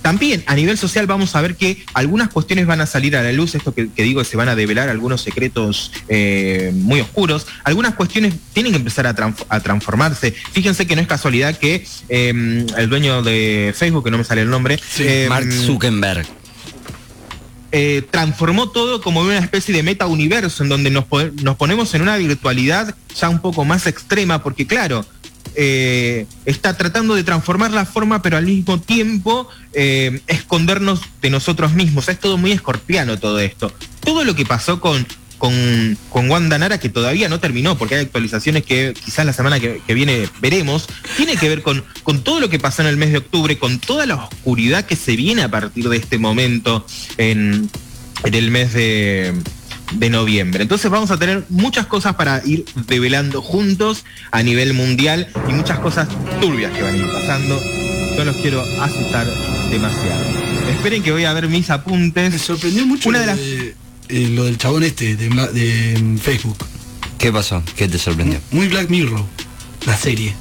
también 0.01 0.43
a 0.47 0.55
nivel 0.55 0.77
social 0.79 1.05
vamos 1.05 1.35
a 1.35 1.41
ver 1.41 1.55
que 1.55 1.85
algunas 1.93 2.29
cuestiones 2.29 2.65
van 2.65 2.81
a 2.81 2.87
salir 2.87 3.15
a 3.15 3.21
la 3.21 3.31
luz, 3.31 3.53
esto 3.53 3.73
que, 3.73 3.89
que 3.89 4.01
digo, 4.03 4.23
se 4.23 4.35
van 4.35 4.49
a 4.49 4.55
develar 4.55 4.89
algunos 4.89 5.21
secretos 5.21 5.91
eh, 6.09 6.71
muy 6.73 6.99
oscuros, 7.01 7.45
algunas 7.63 7.93
cuestiones 7.93 8.33
tienen 8.53 8.71
que 8.71 8.79
empezar 8.79 9.05
a, 9.05 9.15
transf- 9.15 9.45
a 9.47 9.59
transformarse. 9.59 10.33
Fíjense 10.53 10.87
que 10.87 10.95
no 10.95 11.01
es 11.03 11.07
casualidad 11.07 11.55
que 11.57 11.85
eh, 12.09 12.65
el 12.77 12.89
dueño 12.89 13.21
de 13.21 13.73
Facebook, 13.77 14.03
que 14.05 14.11
no 14.11 14.17
me 14.17 14.23
sale 14.23 14.41
el 14.41 14.49
nombre, 14.49 14.77
Sí, 14.79 15.03
eh, 15.05 15.27
Mark 15.29 15.51
Zuckerberg. 15.53 16.25
Eh, 17.71 18.03
transformó 18.11 18.69
todo 18.69 19.01
como 19.01 19.21
una 19.21 19.37
especie 19.37 19.73
de 19.73 19.83
meta 19.83 20.05
universo 20.07 20.63
en 20.63 20.69
donde 20.69 20.89
nos, 20.89 21.05
po- 21.05 21.23
nos 21.41 21.55
ponemos 21.55 21.93
en 21.93 22.01
una 22.01 22.17
virtualidad 22.17 22.95
ya 23.15 23.29
un 23.29 23.39
poco 23.39 23.63
más 23.65 23.87
extrema, 23.87 24.43
porque 24.43 24.67
claro, 24.67 25.05
eh, 25.55 26.25
está 26.45 26.77
tratando 26.77 27.15
de 27.15 27.23
transformar 27.23 27.71
la 27.71 27.85
forma, 27.85 28.21
pero 28.21 28.37
al 28.37 28.45
mismo 28.45 28.79
tiempo 28.79 29.47
eh, 29.73 30.21
escondernos 30.27 31.01
de 31.21 31.29
nosotros 31.29 31.73
mismos. 31.73 32.07
Es 32.09 32.19
todo 32.19 32.37
muy 32.37 32.51
escorpiano 32.51 33.17
todo 33.19 33.39
esto. 33.39 33.71
Todo 34.01 34.23
lo 34.23 34.35
que 34.35 34.45
pasó 34.45 34.79
con, 34.79 35.05
con, 35.41 35.97
con 36.11 36.29
Wanda 36.29 36.59
Nara, 36.59 36.79
que 36.79 36.87
todavía 36.87 37.27
no 37.27 37.39
terminó, 37.39 37.75
porque 37.75 37.95
hay 37.95 38.01
actualizaciones 38.05 38.63
que 38.63 38.93
quizás 39.03 39.25
la 39.25 39.33
semana 39.33 39.59
que, 39.59 39.81
que 39.87 39.95
viene 39.95 40.29
veremos, 40.39 40.87
tiene 41.17 41.35
que 41.35 41.49
ver 41.49 41.63
con, 41.63 41.83
con 42.03 42.23
todo 42.23 42.39
lo 42.39 42.47
que 42.47 42.59
pasó 42.59 42.83
en 42.83 42.87
el 42.89 42.95
mes 42.97 43.11
de 43.11 43.17
octubre, 43.17 43.57
con 43.57 43.79
toda 43.79 44.05
la 44.05 44.17
oscuridad 44.17 44.85
que 44.85 44.95
se 44.95 45.15
viene 45.15 45.41
a 45.41 45.49
partir 45.49 45.89
de 45.89 45.97
este 45.97 46.19
momento 46.19 46.85
en, 47.17 47.71
en 48.23 48.33
el 48.35 48.51
mes 48.51 48.71
de, 48.73 49.33
de 49.93 50.09
noviembre. 50.11 50.61
Entonces 50.61 50.91
vamos 50.91 51.09
a 51.09 51.17
tener 51.17 51.43
muchas 51.49 51.87
cosas 51.87 52.13
para 52.13 52.43
ir 52.45 52.63
develando 52.87 53.41
juntos 53.41 54.05
a 54.31 54.43
nivel 54.43 54.75
mundial 54.75 55.27
y 55.49 55.53
muchas 55.53 55.79
cosas 55.79 56.07
turbias 56.39 56.71
que 56.71 56.83
van 56.83 56.93
a 56.93 56.97
ir 56.97 57.07
pasando. 57.11 57.59
No 58.15 58.25
los 58.25 58.35
quiero 58.37 58.61
asustar 58.79 59.25
demasiado. 59.71 60.23
Esperen 60.69 61.01
que 61.01 61.11
voy 61.11 61.25
a 61.25 61.33
ver 61.33 61.47
mis 61.47 61.67
Me 61.69 61.73
apuntes. 61.73 62.39
sorprendió 62.43 62.85
mucho 62.85 63.09
Una 63.09 63.21
de 63.21 63.25
las- 63.25 63.39
eh, 64.09 64.29
lo 64.33 64.45
del 64.45 64.57
chabón 64.57 64.83
este 64.83 65.15
de, 65.15 65.29
mm, 66.01 66.17
Facebook. 66.17 66.57
¿Qué 67.17 67.31
pasó? 67.31 67.61
¿Qué 67.75 67.87
te 67.87 67.97
sorprendió? 67.97 68.39
Muy 68.51 68.67
Black 68.67 68.89
Mirror, 68.89 69.23
la 69.85 69.97
serie. 69.97 70.33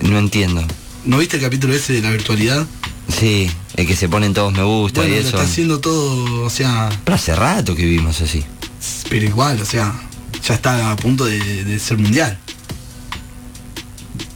No 0.00 0.18
entiendo. 0.18 0.64
¿No 1.04 1.18
viste 1.18 1.36
el 1.36 1.42
capítulo 1.42 1.74
ese 1.74 1.92
de 1.94 2.02
la 2.02 2.10
virtualidad? 2.10 2.66
Sí, 3.08 3.48
el 3.76 3.86
que 3.86 3.94
se 3.94 4.08
ponen 4.08 4.34
todos 4.34 4.52
me 4.52 4.62
gusta 4.64 5.00
Bueno, 5.00 5.14
y 5.14 5.18
lo 5.22 5.28
eso. 5.28 5.36
está 5.36 5.48
haciendo 5.48 5.78
todo, 5.80 6.42
o 6.44 6.50
sea, 6.50 6.88
Pero 7.04 7.14
hace 7.14 7.34
rato 7.36 7.74
que 7.76 7.84
vivimos 7.84 8.20
así. 8.20 8.42
pero 9.08 9.24
igual, 9.26 9.60
o 9.60 9.64
sea, 9.64 9.94
ya 10.42 10.54
está 10.54 10.90
a 10.90 10.96
punto 10.96 11.24
de, 11.24 11.64
de 11.64 11.78
ser 11.78 11.98
mundial. 11.98 12.38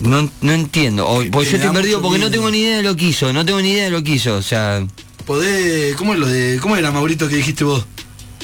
No, 0.00 0.31
no 0.40 0.52
entiendo. 0.52 1.07
O, 1.07 1.23
pues 1.31 1.50
yo 1.50 1.57
estoy 1.57 1.73
perdido 1.75 2.00
porque 2.00 2.19
no 2.19 2.31
tengo 2.31 2.50
ni 2.50 2.59
idea 2.61 2.79
de 2.79 2.83
lo 2.83 2.97
que 2.97 3.07
hizo. 3.07 3.33
No 3.33 3.45
tengo 3.45 3.61
ni 3.61 3.73
idea 3.73 3.85
de 3.85 3.90
lo 3.90 4.02
que 4.02 4.12
hizo. 4.12 4.35
O 4.37 4.43
sea, 4.43 4.87
Podés, 5.26 5.95
¿cómo 5.97 6.14
es 6.14 6.21
lo 6.21 6.26
de, 6.26 6.59
cómo 6.62 6.76
era 6.76 6.90
Maurito 6.90 7.29
que 7.29 7.37
dijiste 7.37 7.64
vos? 7.64 7.85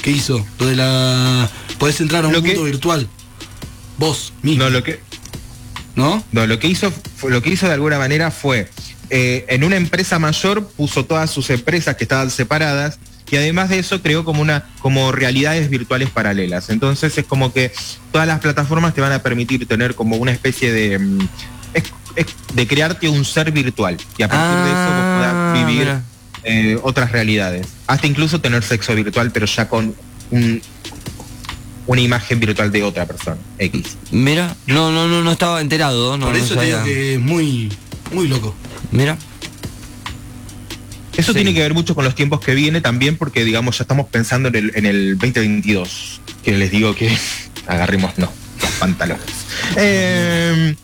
¿Qué 0.01 0.11
hizo? 0.11 0.45
Lo 0.59 0.65
de 0.67 0.75
la, 0.75 1.49
podés 1.79 1.99
entrar 2.01 2.23
a 2.23 2.27
un 2.27 2.33
Lo 2.33 2.41
que- 2.41 2.49
mundo 2.49 2.63
virtual. 2.63 3.07
Vos, 3.97 4.31
mismo, 4.43 4.63
No, 4.65 4.69
lo 4.69 4.83
que, 4.83 4.99
¿no? 5.95 6.23
no, 6.31 6.45
lo 6.45 6.59
que 6.59 6.67
hizo, 6.67 6.91
fue- 7.17 7.31
lo 7.31 7.41
que 7.41 7.49
hizo 7.49 7.65
de 7.67 7.73
alguna 7.73 7.97
manera 7.97 8.29
fue 8.31 8.69
eh, 9.09 9.45
en 9.49 9.63
una 9.63 9.77
empresa 9.77 10.19
mayor 10.19 10.67
puso 10.67 11.05
todas 11.05 11.31
sus 11.31 11.49
empresas 11.49 11.95
que 11.95 12.03
estaban 12.03 12.29
separadas 12.29 12.99
y 13.31 13.37
además 13.37 13.69
de 13.69 13.79
eso 13.79 14.01
creó 14.01 14.23
como 14.25 14.41
una 14.41 14.65
como 14.81 15.11
realidades 15.13 15.69
virtuales 15.69 16.09
paralelas. 16.09 16.69
Entonces 16.69 17.17
es 17.17 17.25
como 17.25 17.53
que 17.53 17.71
todas 18.11 18.27
las 18.27 18.39
plataformas 18.41 18.93
te 18.93 18.99
van 19.01 19.13
a 19.13 19.19
permitir 19.23 19.65
tener 19.65 19.95
como 19.95 20.17
una 20.17 20.31
especie 20.33 20.71
de 20.73 20.99
mm, 20.99 21.27
es- 21.73 21.83
es 22.17 22.25
de 22.53 22.67
crearte 22.67 23.07
un 23.09 23.23
ser 23.25 23.51
virtual 23.51 23.97
y 24.17 24.23
a 24.23 24.27
partir 24.27 24.57
de 24.57 24.71
eso 24.71 24.89
vos 24.89 25.03
Ah, 25.03 25.53
puedas 25.53 25.65
vivir 25.67 25.79
mira. 25.85 26.03
Eh, 26.47 26.79
otras 26.81 27.11
realidades. 27.11 27.67
Hasta 27.87 28.07
incluso 28.07 28.39
tener 28.41 28.63
sexo 28.63 28.95
virtual, 28.95 29.31
pero 29.31 29.45
ya 29.45 29.67
con 29.67 29.93
un- 30.31 30.61
una 31.85 32.01
imagen 32.01 32.39
virtual 32.39 32.71
de 32.71 32.83
otra 32.83 33.05
persona. 33.05 33.37
X. 33.59 33.97
mira, 34.11 34.55
no, 34.65 34.91
no, 34.91 35.07
no, 35.07 35.23
no 35.23 35.31
estaba 35.31 35.61
enterado. 35.61 36.17
No, 36.17 36.25
Por 36.25 36.35
no 36.35 36.43
eso 36.43 36.55
te 36.55 36.65
digo 36.65 36.83
que 36.83 37.13
es 37.15 37.19
muy, 37.19 37.71
muy 38.11 38.27
loco. 38.27 38.55
Mira, 38.91 39.17
Eso 41.15 41.31
Sí. 41.31 41.37
tiene 41.37 41.51
que 41.55 41.61
ver 41.61 41.73
mucho 41.73 41.95
con 41.95 42.05
los 42.05 42.13
tiempos 42.13 42.41
que 42.41 42.53
viene 42.53 42.79
también, 42.79 43.17
porque 43.17 43.43
digamos 43.43 43.79
ya 43.79 43.83
estamos 43.85 44.05
pensando 44.07 44.49
en 44.49 44.55
el, 44.55 44.71
en 44.75 44.85
el 44.85 45.17
2022. 45.17 46.21
Que 46.43 46.51
les 46.55 46.69
digo 46.69 46.93
que 46.93 47.09
agarremos 47.67 48.15
no, 48.19 48.31
los 48.61 48.71
pantalones. 48.73 49.25
Eh, 49.77 50.75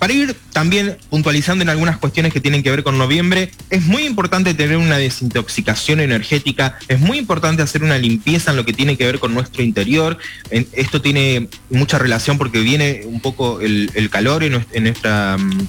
para 0.00 0.14
ir 0.14 0.34
también 0.54 0.96
puntualizando 1.10 1.62
en 1.62 1.68
algunas 1.68 1.98
cuestiones 1.98 2.32
que 2.32 2.40
tienen 2.40 2.62
que 2.62 2.70
ver 2.70 2.82
con 2.82 2.96
noviembre, 2.96 3.52
es 3.68 3.84
muy 3.84 4.06
importante 4.06 4.54
tener 4.54 4.78
una 4.78 4.96
desintoxicación 4.96 6.00
energética, 6.00 6.78
es 6.88 6.98
muy 6.98 7.18
importante 7.18 7.60
hacer 7.60 7.84
una 7.84 7.98
limpieza 7.98 8.50
en 8.50 8.56
lo 8.56 8.64
que 8.64 8.72
tiene 8.72 8.96
que 8.96 9.04
ver 9.04 9.18
con 9.18 9.34
nuestro 9.34 9.62
interior. 9.62 10.16
Esto 10.50 11.02
tiene 11.02 11.50
mucha 11.68 11.98
relación 11.98 12.38
porque 12.38 12.60
viene 12.60 13.02
un 13.04 13.20
poco 13.20 13.60
el, 13.60 14.08
calor 14.10 14.42
en 14.42 14.64
nuestra, 14.82 15.36
mm, 15.36 15.68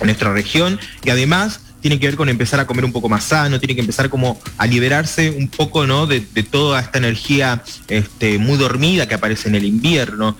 en 0.00 0.04
nuestra 0.04 0.34
región 0.34 0.78
y 1.02 1.08
además 1.08 1.60
tiene 1.80 1.98
que 1.98 2.08
ver 2.08 2.16
con 2.16 2.28
empezar 2.28 2.60
a 2.60 2.66
comer 2.66 2.84
un 2.84 2.92
poco 2.92 3.08
más 3.08 3.24
sano, 3.24 3.58
tiene 3.58 3.74
que 3.74 3.80
empezar 3.80 4.10
como 4.10 4.38
a 4.58 4.66
liberarse 4.66 5.30
un 5.30 5.48
poco 5.48 5.86
¿no? 5.86 6.06
de, 6.06 6.20
de 6.20 6.42
toda 6.42 6.78
esta 6.78 6.98
energía 6.98 7.64
este, 7.88 8.36
muy 8.36 8.58
dormida 8.58 9.08
que 9.08 9.14
aparece 9.14 9.48
en 9.48 9.54
el 9.54 9.64
invierno. 9.64 10.36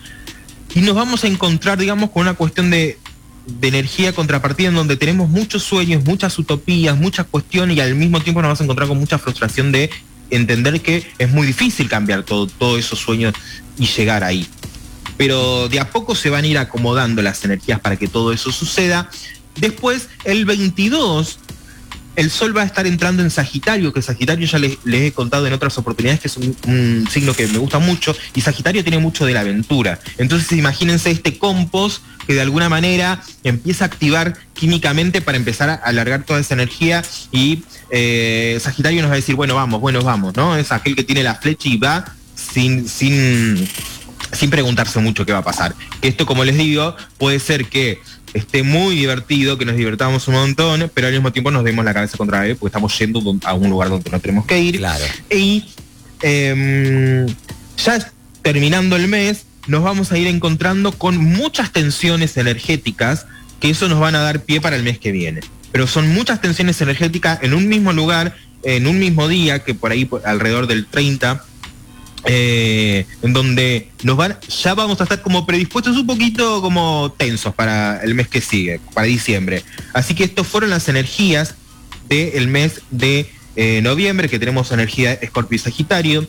Y 0.74 0.80
nos 0.80 0.94
vamos 0.94 1.24
a 1.24 1.26
encontrar, 1.26 1.78
digamos, 1.78 2.10
con 2.10 2.22
una 2.22 2.34
cuestión 2.34 2.70
de, 2.70 2.98
de 3.46 3.68
energía 3.68 4.12
contrapartida 4.12 4.68
en 4.68 4.74
donde 4.74 4.96
tenemos 4.96 5.28
muchos 5.28 5.62
sueños, 5.62 6.04
muchas 6.04 6.38
utopías, 6.38 6.96
muchas 6.96 7.26
cuestiones 7.26 7.76
y 7.76 7.80
al 7.80 7.94
mismo 7.94 8.20
tiempo 8.20 8.40
nos 8.40 8.48
vamos 8.48 8.60
a 8.60 8.64
encontrar 8.64 8.88
con 8.88 8.98
mucha 8.98 9.18
frustración 9.18 9.72
de 9.72 9.90
entender 10.30 10.80
que 10.80 11.06
es 11.18 11.30
muy 11.30 11.46
difícil 11.46 11.88
cambiar 11.88 12.22
todo, 12.22 12.46
todos 12.46 12.78
esos 12.78 12.98
sueños 12.98 13.34
y 13.78 13.86
llegar 13.86 14.24
ahí. 14.24 14.46
Pero 15.16 15.68
de 15.68 15.80
a 15.80 15.90
poco 15.90 16.14
se 16.14 16.30
van 16.30 16.44
a 16.44 16.46
ir 16.46 16.58
acomodando 16.58 17.22
las 17.22 17.44
energías 17.44 17.80
para 17.80 17.96
que 17.96 18.08
todo 18.08 18.32
eso 18.32 18.50
suceda. 18.50 19.10
Después, 19.56 20.08
el 20.24 20.46
22, 20.46 21.38
el 22.16 22.30
Sol 22.30 22.56
va 22.56 22.62
a 22.62 22.64
estar 22.64 22.86
entrando 22.86 23.22
en 23.22 23.30
Sagitario, 23.30 23.92
que 23.92 24.02
Sagitario 24.02 24.46
ya 24.46 24.58
les, 24.58 24.78
les 24.84 25.02
he 25.02 25.12
contado 25.12 25.46
en 25.46 25.52
otras 25.52 25.76
oportunidades 25.78 26.20
que 26.20 26.28
es 26.28 26.36
un, 26.36 26.56
un 26.66 27.08
signo 27.10 27.34
que 27.34 27.46
me 27.46 27.58
gusta 27.58 27.78
mucho, 27.78 28.16
y 28.34 28.40
Sagitario 28.40 28.82
tiene 28.82 28.98
mucho 28.98 29.26
de 29.26 29.34
la 29.34 29.40
aventura. 29.40 30.00
Entonces 30.16 30.52
imagínense 30.52 31.10
este 31.10 31.36
compost 31.38 32.02
que 32.26 32.34
de 32.34 32.40
alguna 32.40 32.68
manera 32.68 33.22
empieza 33.44 33.84
a 33.84 33.86
activar 33.86 34.36
químicamente 34.54 35.20
para 35.20 35.36
empezar 35.36 35.70
a 35.70 35.74
alargar 35.74 36.24
toda 36.24 36.40
esa 36.40 36.54
energía 36.54 37.02
y 37.30 37.62
eh, 37.90 38.58
Sagitario 38.60 39.02
nos 39.02 39.10
va 39.10 39.14
a 39.14 39.16
decir, 39.16 39.34
bueno, 39.34 39.54
vamos, 39.54 39.80
bueno, 39.80 40.02
vamos, 40.02 40.34
¿no? 40.36 40.56
Es 40.56 40.72
aquel 40.72 40.96
que 40.96 41.04
tiene 41.04 41.22
la 41.22 41.34
flecha 41.34 41.68
y 41.68 41.76
va 41.76 42.04
sin, 42.34 42.88
sin, 42.88 43.68
sin 44.32 44.50
preguntarse 44.50 44.98
mucho 45.00 45.26
qué 45.26 45.32
va 45.32 45.38
a 45.38 45.44
pasar. 45.44 45.74
Esto, 46.00 46.26
como 46.26 46.44
les 46.44 46.56
digo, 46.56 46.96
puede 47.18 47.38
ser 47.38 47.66
que 47.66 48.00
esté 48.34 48.62
muy 48.62 48.96
divertido, 48.96 49.58
que 49.58 49.64
nos 49.64 49.76
divertamos 49.76 50.26
un 50.28 50.34
montón, 50.34 50.90
pero 50.94 51.06
al 51.06 51.12
mismo 51.12 51.32
tiempo 51.32 51.50
nos 51.50 51.64
demos 51.64 51.84
la 51.84 51.92
cabeza 51.92 52.16
contra 52.16 52.46
él 52.46 52.56
porque 52.56 52.70
estamos 52.70 52.98
yendo 52.98 53.20
a 53.44 53.54
un 53.54 53.70
lugar 53.70 53.90
donde 53.90 54.10
no 54.10 54.20
tenemos 54.20 54.46
que 54.46 54.58
ir. 54.58 54.78
claro. 54.78 55.04
Y 55.30 55.64
em, 56.22 57.26
ya 57.84 58.10
terminando 58.42 58.96
el 58.96 59.08
mes, 59.08 59.44
nos 59.66 59.82
vamos 59.82 60.12
a 60.12 60.18
ir 60.18 60.26
encontrando 60.26 60.92
con 60.92 61.16
muchas 61.16 61.72
tensiones 61.72 62.36
energéticas 62.36 63.26
que 63.60 63.70
eso 63.70 63.88
nos 63.88 64.00
van 64.00 64.14
a 64.14 64.20
dar 64.20 64.42
pie 64.42 64.60
para 64.60 64.76
el 64.76 64.82
mes 64.82 64.98
que 64.98 65.12
viene. 65.12 65.40
Pero 65.70 65.86
son 65.86 66.12
muchas 66.12 66.40
tensiones 66.40 66.80
energéticas 66.80 67.38
en 67.42 67.54
un 67.54 67.68
mismo 67.68 67.92
lugar, 67.92 68.36
en 68.64 68.86
un 68.86 68.98
mismo 68.98 69.28
día, 69.28 69.60
que 69.60 69.74
por 69.74 69.92
ahí 69.92 70.08
alrededor 70.24 70.66
del 70.66 70.86
30, 70.86 71.44
eh, 72.24 73.06
en 73.22 73.32
donde 73.32 73.88
nos 74.02 74.16
van, 74.16 74.38
ya 74.48 74.74
vamos 74.74 75.00
a 75.00 75.04
estar 75.04 75.22
como 75.22 75.46
predispuestos 75.46 75.96
un 75.96 76.06
poquito 76.06 76.60
como 76.60 77.14
tensos 77.16 77.54
para 77.54 77.98
el 78.02 78.14
mes 78.14 78.28
que 78.28 78.40
sigue, 78.40 78.80
para 78.94 79.06
diciembre. 79.06 79.64
Así 79.92 80.14
que 80.14 80.24
estos 80.24 80.46
fueron 80.46 80.70
las 80.70 80.88
energías 80.88 81.54
del 82.08 82.48
mes 82.48 82.82
de 82.90 83.30
eh, 83.56 83.80
noviembre, 83.82 84.28
que 84.28 84.38
tenemos 84.38 84.70
energía 84.72 85.12
Escorpio 85.14 85.56
y 85.56 85.58
Sagitario. 85.58 86.28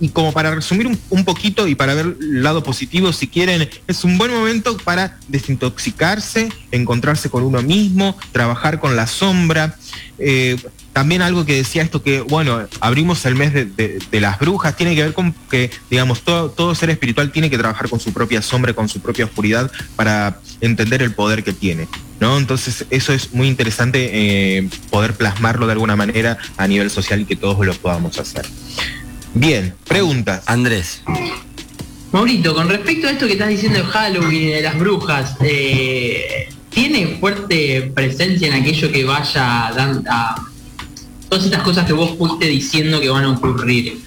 Y 0.00 0.08
como 0.08 0.32
para 0.32 0.54
resumir 0.54 0.86
un, 0.86 1.24
poquito 1.24 1.68
y 1.68 1.74
para 1.74 1.94
ver 1.94 2.16
el 2.20 2.42
lado 2.42 2.62
positivo, 2.62 3.12
si 3.12 3.28
quieren, 3.28 3.68
es 3.86 4.04
un 4.04 4.16
buen 4.16 4.32
momento 4.32 4.76
para 4.78 5.18
desintoxicarse, 5.28 6.48
encontrarse 6.72 7.28
con 7.28 7.42
uno 7.42 7.60
mismo, 7.62 8.16
trabajar 8.32 8.80
con 8.80 8.96
la 8.96 9.06
sombra. 9.06 9.76
Eh, 10.18 10.56
también 10.92 11.22
algo 11.22 11.44
que 11.44 11.54
decía 11.54 11.82
esto 11.82 12.02
que, 12.02 12.20
bueno, 12.20 12.66
abrimos 12.80 13.24
el 13.26 13.34
mes 13.36 13.52
de 13.54 14.20
las 14.20 14.38
brujas, 14.38 14.76
tiene 14.76 14.94
que 14.96 15.02
ver 15.02 15.14
con 15.14 15.32
que, 15.50 15.70
digamos, 15.88 16.22
todo, 16.22 16.50
todo 16.50 16.74
ser 16.74 16.90
espiritual 16.90 17.30
tiene 17.30 17.48
que 17.48 17.58
trabajar 17.58 17.88
con 17.88 18.00
su 18.00 18.12
propia 18.12 18.42
sombra, 18.42 18.72
con 18.72 18.88
su 18.88 19.00
propia 19.00 19.24
oscuridad 19.24 19.70
para 19.96 20.40
entender 20.60 21.02
el 21.02 21.12
poder 21.14 21.44
que 21.44 21.52
tiene, 21.52 21.88
¿no? 22.18 22.36
Entonces 22.36 22.86
eso 22.90 23.12
es 23.12 23.32
muy 23.32 23.48
interesante 23.48 24.10
eh, 24.58 24.68
poder 24.90 25.14
plasmarlo 25.14 25.66
de 25.66 25.72
alguna 25.72 25.96
manera 25.96 26.38
a 26.56 26.66
nivel 26.66 26.90
social 26.90 27.20
y 27.20 27.24
que 27.24 27.36
todos 27.36 27.64
lo 27.64 27.74
podamos 27.74 28.18
hacer. 28.18 28.46
Bien, 29.34 29.74
preguntas. 29.86 30.42
Andrés, 30.46 31.02
Maurito, 32.12 32.54
con 32.54 32.68
respecto 32.68 33.06
a 33.06 33.12
esto 33.12 33.26
que 33.26 33.34
estás 33.34 33.48
diciendo 33.48 33.78
de 33.78 33.84
Halloween 33.84 34.42
y 34.42 34.46
de 34.46 34.62
las 34.62 34.76
brujas, 34.78 35.36
eh, 35.42 36.48
¿tiene 36.68 37.18
fuerte 37.20 37.92
presencia 37.94 38.48
en 38.48 38.54
aquello 38.54 38.90
que 38.90 39.04
vaya 39.04 39.70
dan- 39.76 40.04
a, 40.10 40.34
todas 41.28 41.44
estas 41.44 41.62
cosas 41.62 41.86
que 41.86 41.92
vos 41.92 42.16
fuiste 42.18 42.46
diciendo 42.46 43.00
que 43.00 43.08
van 43.08 43.24
a 43.24 43.30
ocurrir. 43.30 44.00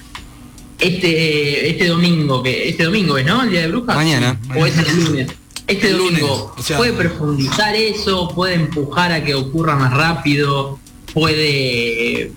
Este, 0.79 1.69
este 1.69 1.87
domingo, 1.87 2.43
que 2.43 2.67
este 2.67 2.83
domingo 2.83 3.17
es, 3.17 3.25
¿no? 3.25 3.43
El 3.43 3.51
día 3.51 3.61
de 3.61 3.67
brujas. 3.69 3.95
Mañana. 3.95 4.37
O 4.53 4.65
es 4.65 4.77
el 4.77 5.05
lunes. 5.05 5.27
Este 5.65 5.87
El 5.91 5.97
lunes, 5.97 6.19
domingo 6.19 6.53
o 6.57 6.61
sea- 6.61 6.75
puede 6.75 6.91
profundizar 6.91 7.73
eso, 7.73 8.27
puede 8.35 8.55
empujar 8.55 9.13
a 9.13 9.23
que 9.23 9.33
ocurra 9.33 9.77
más 9.77 9.93
rápido, 9.93 10.77
puede 11.13 12.33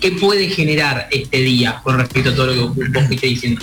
¿qué 0.00 0.12
puede 0.12 0.48
generar 0.48 1.08
este 1.10 1.38
día 1.38 1.80
con 1.82 1.98
respecto 1.98 2.30
a 2.30 2.34
todo 2.34 2.46
lo 2.46 2.74
que 2.74 2.88
vos 2.88 3.06
fuiste 3.06 3.26
diciendo? 3.26 3.60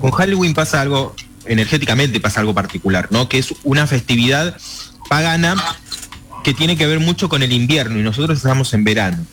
Con 0.00 0.10
Halloween 0.10 0.54
pasa 0.54 0.80
algo, 0.80 1.14
energéticamente 1.46 2.20
pasa 2.20 2.40
algo 2.40 2.54
particular, 2.54 3.08
¿no? 3.10 3.28
Que 3.28 3.38
es 3.38 3.54
una 3.64 3.86
festividad 3.86 4.56
pagana 5.08 5.56
que 6.44 6.54
tiene 6.54 6.76
que 6.76 6.86
ver 6.86 7.00
mucho 7.00 7.28
con 7.28 7.42
el 7.42 7.52
invierno 7.52 7.98
y 7.98 8.02
nosotros 8.02 8.38
estamos 8.38 8.72
en 8.72 8.84
verano, 8.84 9.24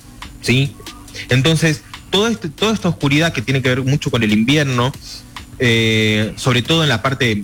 ¿sí? 0.42 0.76
Entonces, 1.30 1.82
todo 2.10 2.28
este- 2.28 2.50
toda 2.50 2.74
esta 2.74 2.90
oscuridad 2.90 3.34
que 3.34 3.42
tiene 3.42 3.62
que 3.62 3.70
ver 3.70 3.82
mucho 3.84 4.12
con 4.12 4.24
el 4.24 4.34
invierno, 4.34 4.92
eh, 5.60 6.34
sobre 6.36 6.62
todo 6.62 6.84
en 6.84 6.90
la 6.90 7.02
parte 7.02 7.44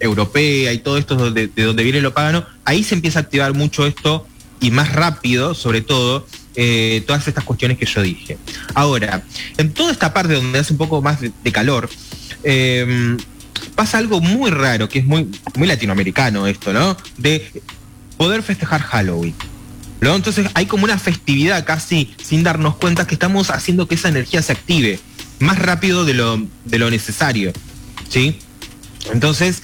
europea 0.00 0.72
y 0.72 0.78
todo 0.78 0.98
esto 0.98 1.30
de, 1.30 1.46
de 1.46 1.62
donde 1.62 1.84
viene 1.84 2.00
lo 2.00 2.12
pagano, 2.12 2.44
ahí 2.64 2.82
se 2.82 2.94
empieza 2.94 3.20
a 3.20 3.22
activar 3.22 3.54
mucho 3.54 3.86
esto 3.86 4.26
y 4.60 4.70
más 4.70 4.92
rápido, 4.92 5.54
sobre 5.54 5.80
todo, 5.80 6.26
eh, 6.54 7.02
todas 7.06 7.26
estas 7.28 7.44
cuestiones 7.44 7.78
que 7.78 7.86
yo 7.86 8.02
dije. 8.02 8.38
Ahora, 8.74 9.22
en 9.56 9.72
toda 9.72 9.92
esta 9.92 10.12
parte 10.12 10.34
donde 10.34 10.58
hace 10.58 10.72
un 10.72 10.78
poco 10.78 11.02
más 11.02 11.18
de, 11.20 11.52
calor, 11.52 11.88
eh, 12.44 13.16
pasa 13.74 13.98
algo 13.98 14.20
muy 14.20 14.50
raro, 14.50 14.88
que 14.88 15.00
es 15.00 15.04
muy, 15.04 15.28
muy 15.56 15.68
latinoamericano 15.68 16.46
esto, 16.46 16.72
¿no? 16.72 16.96
De 17.16 17.62
poder 18.16 18.42
festejar 18.42 18.82
Halloween. 18.82 19.34
¿no? 20.00 20.16
Entonces 20.16 20.48
hay 20.54 20.66
como 20.66 20.84
una 20.84 20.98
festividad 20.98 21.64
casi 21.64 22.12
sin 22.22 22.42
darnos 22.42 22.76
cuenta 22.76 23.06
que 23.06 23.14
estamos 23.14 23.50
haciendo 23.50 23.86
que 23.86 23.94
esa 23.94 24.08
energía 24.08 24.42
se 24.42 24.52
active 24.52 24.98
más 25.38 25.58
rápido 25.58 26.04
de 26.04 26.14
lo, 26.14 26.44
de 26.64 26.78
lo 26.78 26.90
necesario. 26.90 27.52
¿Sí? 28.08 28.36
Entonces, 29.12 29.62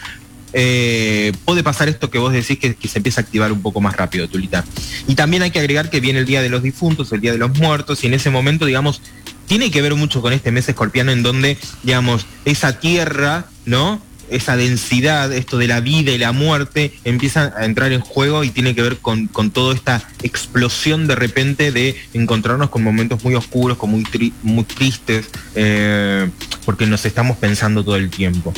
eh, 0.52 1.32
puede 1.44 1.62
pasar 1.62 1.88
esto 1.88 2.10
que 2.10 2.18
vos 2.18 2.32
decís 2.32 2.58
que, 2.58 2.76
se 2.88 2.98
empieza 2.98 3.20
a 3.20 3.24
activar 3.24 3.52
un 3.52 3.62
poco 3.62 3.80
más 3.80 3.96
rápido, 3.96 4.28
Tulita. 4.28 4.64
Y 5.06 5.14
también 5.14 5.42
hay 5.42 5.50
que 5.50 5.58
agregar 5.58 5.90
que 5.90 6.00
viene 6.00 6.20
el 6.20 6.26
Día 6.26 6.42
de 6.42 6.48
los 6.48 6.62
Difuntos, 6.62 7.12
el 7.12 7.20
Día 7.20 7.32
de 7.32 7.38
los 7.38 7.56
Muertos, 7.58 8.02
y 8.04 8.06
en 8.06 8.14
ese 8.14 8.30
momento, 8.30 8.66
digamos, 8.66 9.02
tiene 9.46 9.70
que 9.70 9.82
ver 9.82 9.94
mucho 9.94 10.20
con 10.22 10.32
este 10.32 10.52
mes 10.52 10.68
escorpiano 10.68 11.10
en 11.10 11.22
donde, 11.22 11.56
digamos, 11.82 12.26
esa 12.44 12.80
tierra, 12.80 13.46
¿no? 13.64 14.00
Esa 14.30 14.56
densidad, 14.56 15.32
esto 15.32 15.56
de 15.56 15.66
la 15.66 15.80
vida 15.80 16.12
y 16.12 16.18
la 16.18 16.32
muerte, 16.32 16.92
empieza 17.04 17.54
a 17.56 17.64
entrar 17.64 17.92
en 17.92 18.02
juego 18.02 18.44
y 18.44 18.50
tiene 18.50 18.74
que 18.74 18.82
ver 18.82 18.98
con, 18.98 19.26
con 19.26 19.50
toda 19.50 19.74
esta 19.74 20.06
explosión 20.22 21.06
de 21.06 21.14
repente 21.14 21.72
de 21.72 21.96
encontrarnos 22.12 22.68
con 22.68 22.82
momentos 22.82 23.24
muy 23.24 23.34
oscuros, 23.34 23.78
con 23.78 23.90
muy, 23.90 24.04
muy 24.42 24.64
tristes, 24.64 25.30
eh, 25.54 26.28
porque 26.66 26.86
nos 26.86 27.06
estamos 27.06 27.38
pensando 27.38 27.82
todo 27.82 27.96
el 27.96 28.10
tiempo. 28.10 28.52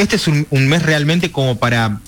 Este 0.00 0.16
es 0.16 0.28
un, 0.28 0.46
mes 0.50 0.82
realmente 0.82 1.30
como 1.30 1.58
para 1.58 2.00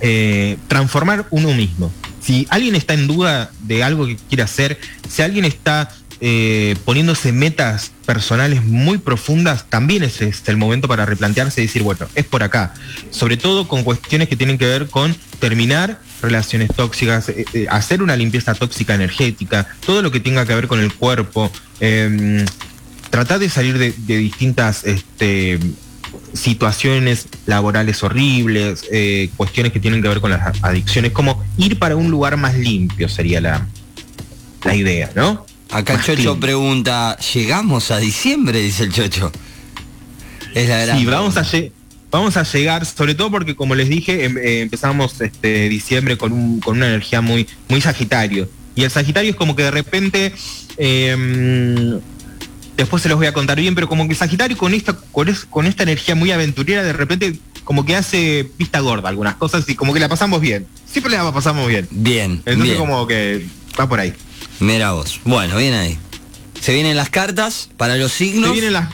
eh, 0.00 0.56
transformar 0.66 1.28
uno 1.30 1.54
mismo. 1.54 1.92
Si 2.20 2.44
alguien 2.50 2.74
está 2.74 2.92
en 2.92 3.06
duda 3.06 3.52
de 3.60 3.84
algo 3.84 4.04
que 4.04 4.16
quiere 4.16 4.42
hacer, 4.42 4.80
si 5.08 5.22
alguien 5.22 5.44
está 5.44 5.90
eh, 6.20 6.74
poniéndose 6.84 7.30
metas 7.30 7.92
personales 8.04 8.64
muy 8.64 8.98
profundas, 8.98 9.66
también 9.70 10.02
es 10.02 10.20
este 10.20 10.50
el 10.50 10.56
momento 10.56 10.88
para 10.88 11.06
replantearse 11.06 11.62
y 11.62 11.66
decir, 11.66 11.84
bueno, 11.84 12.08
es 12.16 12.24
por 12.24 12.42
acá. 12.42 12.74
Sobre 13.12 13.36
todo 13.36 13.68
con 13.68 13.84
cuestiones 13.84 14.28
que 14.28 14.34
tienen 14.34 14.58
que 14.58 14.66
ver 14.66 14.88
con 14.88 15.14
terminar 15.38 16.00
relaciones 16.20 16.68
tóxicas, 16.74 17.28
eh, 17.28 17.68
hacer 17.70 18.02
una 18.02 18.16
limpieza 18.16 18.56
tóxica 18.56 18.96
energética, 18.96 19.68
todo 19.86 20.02
lo 20.02 20.10
que 20.10 20.18
tenga 20.18 20.44
que 20.44 20.54
ver 20.56 20.66
con 20.66 20.80
el 20.80 20.92
cuerpo, 20.92 21.52
eh, 21.78 22.44
tratar 23.10 23.38
de 23.38 23.48
salir 23.48 23.78
de, 23.78 23.94
de 23.96 24.16
distintas 24.16 24.82
este, 24.82 25.60
situaciones 26.32 27.26
laborales 27.46 28.02
horribles, 28.02 28.84
eh, 28.92 29.30
cuestiones 29.36 29.72
que 29.72 29.80
tienen 29.80 30.02
que 30.02 30.08
ver 30.08 30.20
con 30.20 30.30
las 30.30 30.62
adicciones, 30.62 31.12
como 31.12 31.42
ir 31.56 31.78
para 31.78 31.96
un 31.96 32.10
lugar 32.10 32.36
más 32.36 32.54
limpio 32.56 33.08
sería 33.08 33.40
la, 33.40 33.66
la 34.64 34.74
idea, 34.74 35.10
¿no? 35.14 35.46
Acá 35.70 35.94
Más 35.94 36.06
Chocho 36.06 36.40
pregunta, 36.40 37.18
¿llegamos 37.34 37.90
a 37.90 37.98
diciembre? 37.98 38.60
Dice 38.60 38.84
el 38.84 38.92
Chocho. 38.92 39.30
Es 40.54 40.68
la 40.68 40.78
gran 40.78 40.98
Sí, 40.98 41.04
vamos 41.04 41.36
a, 41.36 41.46
vamos 42.10 42.36
a 42.38 42.42
llegar, 42.44 42.86
sobre 42.86 43.14
todo 43.14 43.30
porque 43.30 43.54
como 43.54 43.74
les 43.74 43.88
dije, 43.90 44.24
em- 44.24 44.38
eh, 44.38 44.60
empezamos 44.62 45.20
este 45.20 45.68
diciembre 45.68 46.16
con, 46.16 46.32
un- 46.32 46.60
con 46.60 46.76
una 46.78 46.86
energía 46.86 47.20
muy, 47.20 47.46
muy 47.68 47.80
Sagitario. 47.82 48.48
Y 48.74 48.84
el 48.84 48.90
Sagitario 48.90 49.30
es 49.30 49.36
como 49.36 49.54
que 49.56 49.64
de 49.64 49.70
repente, 49.72 50.32
em, 50.78 52.00
después 52.78 53.02
se 53.02 53.08
los 53.10 53.18
voy 53.18 53.26
a 53.26 53.32
contar 53.34 53.60
bien, 53.60 53.74
pero 53.74 53.88
como 53.88 54.08
que 54.08 54.14
Sagitario 54.14 54.56
con 54.56 54.72
esta, 54.72 54.96
con, 55.12 55.28
es- 55.28 55.44
con 55.44 55.66
esta 55.66 55.82
energía 55.82 56.14
muy 56.14 56.30
aventurera, 56.30 56.82
de 56.82 56.92
repente 56.94 57.38
como 57.64 57.84
que 57.84 57.94
hace 57.94 58.50
pista 58.56 58.80
gorda 58.80 59.10
algunas 59.10 59.34
cosas 59.34 59.68
y 59.68 59.74
como 59.74 59.92
que 59.92 60.00
la 60.00 60.08
pasamos 60.08 60.40
bien. 60.40 60.66
Siempre 60.90 61.12
la 61.12 61.30
pasamos 61.32 61.68
bien. 61.68 61.86
Bien, 61.90 62.32
Entonces 62.46 62.62
bien. 62.62 62.76
como 62.78 63.06
que 63.06 63.46
va 63.78 63.86
por 63.88 64.00
ahí. 64.00 64.14
Mira 64.60 64.92
vos. 64.92 65.20
Bueno, 65.24 65.56
bien 65.58 65.74
ahí. 65.74 65.98
Se 66.60 66.72
vienen 66.72 66.96
las 66.96 67.10
cartas 67.10 67.68
para 67.76 67.96
los 67.96 68.10
signos. 68.12 68.46
Se 68.48 68.52
vienen 68.54 68.72
las... 68.72 68.88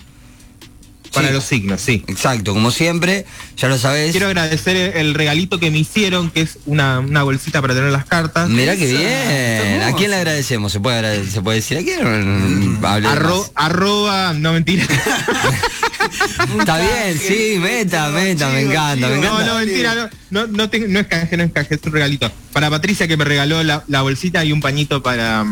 Para 1.14 1.30
los 1.30 1.44
signos, 1.44 1.80
sí. 1.80 2.04
Exacto, 2.08 2.52
como 2.52 2.70
siempre, 2.70 3.24
ya 3.56 3.68
lo 3.68 3.78
sabés. 3.78 4.10
Quiero 4.12 4.26
agradecer 4.26 4.76
el- 4.96 5.14
regalito 5.14 5.58
que 5.60 5.70
me 5.70 5.78
hicieron, 5.78 6.30
que 6.30 6.40
es 6.40 6.58
una, 6.66 6.98
una 7.00 7.22
bolsita 7.22 7.60
para 7.62 7.74
tener 7.74 7.90
las 7.92 8.04
cartas. 8.04 8.48
Mirá 8.48 8.72
Esa, 8.72 8.84
bien. 8.84 9.82
¿A 9.82 9.94
quién 9.94 10.10
le 10.10 10.16
agradecemos? 10.16 10.72
¿Se 10.72 10.80
puede, 10.80 11.24
¿se 11.30 11.40
puede 11.40 11.58
decir 11.58 11.78
a 11.78 11.82
quién? 11.82 12.78
Mm, 12.80 12.84
Arro- 12.84 13.50
arroba, 13.54 14.32
no 14.34 14.52
mentira. 14.52 14.84
Está 16.58 16.78
bien, 16.78 17.18
sí, 17.18 17.56
meta, 17.60 18.08
meta, 18.10 18.48
me 18.50 18.60
encanta, 18.62 19.08
me 19.08 19.14
chivo. 19.14 19.24
encanta. 19.24 19.44
No, 19.44 19.46
no, 19.46 19.58
mentira, 19.58 20.10
no, 20.30 20.46
no, 20.46 20.64
es 20.64 21.06
canje, 21.06 21.36
no 21.36 21.44
es 21.44 21.52
canje, 21.52 21.74
es 21.74 21.80
un 21.84 21.92
regalito. 21.92 22.30
Para 22.52 22.70
Patricia 22.70 23.08
que 23.08 23.16
me 23.16 23.24
regaló 23.24 23.62
la, 23.62 23.84
la 23.88 24.02
bolsita 24.02 24.44
y 24.44 24.52
un 24.52 24.60
pañito 24.60 25.02
para, 25.02 25.44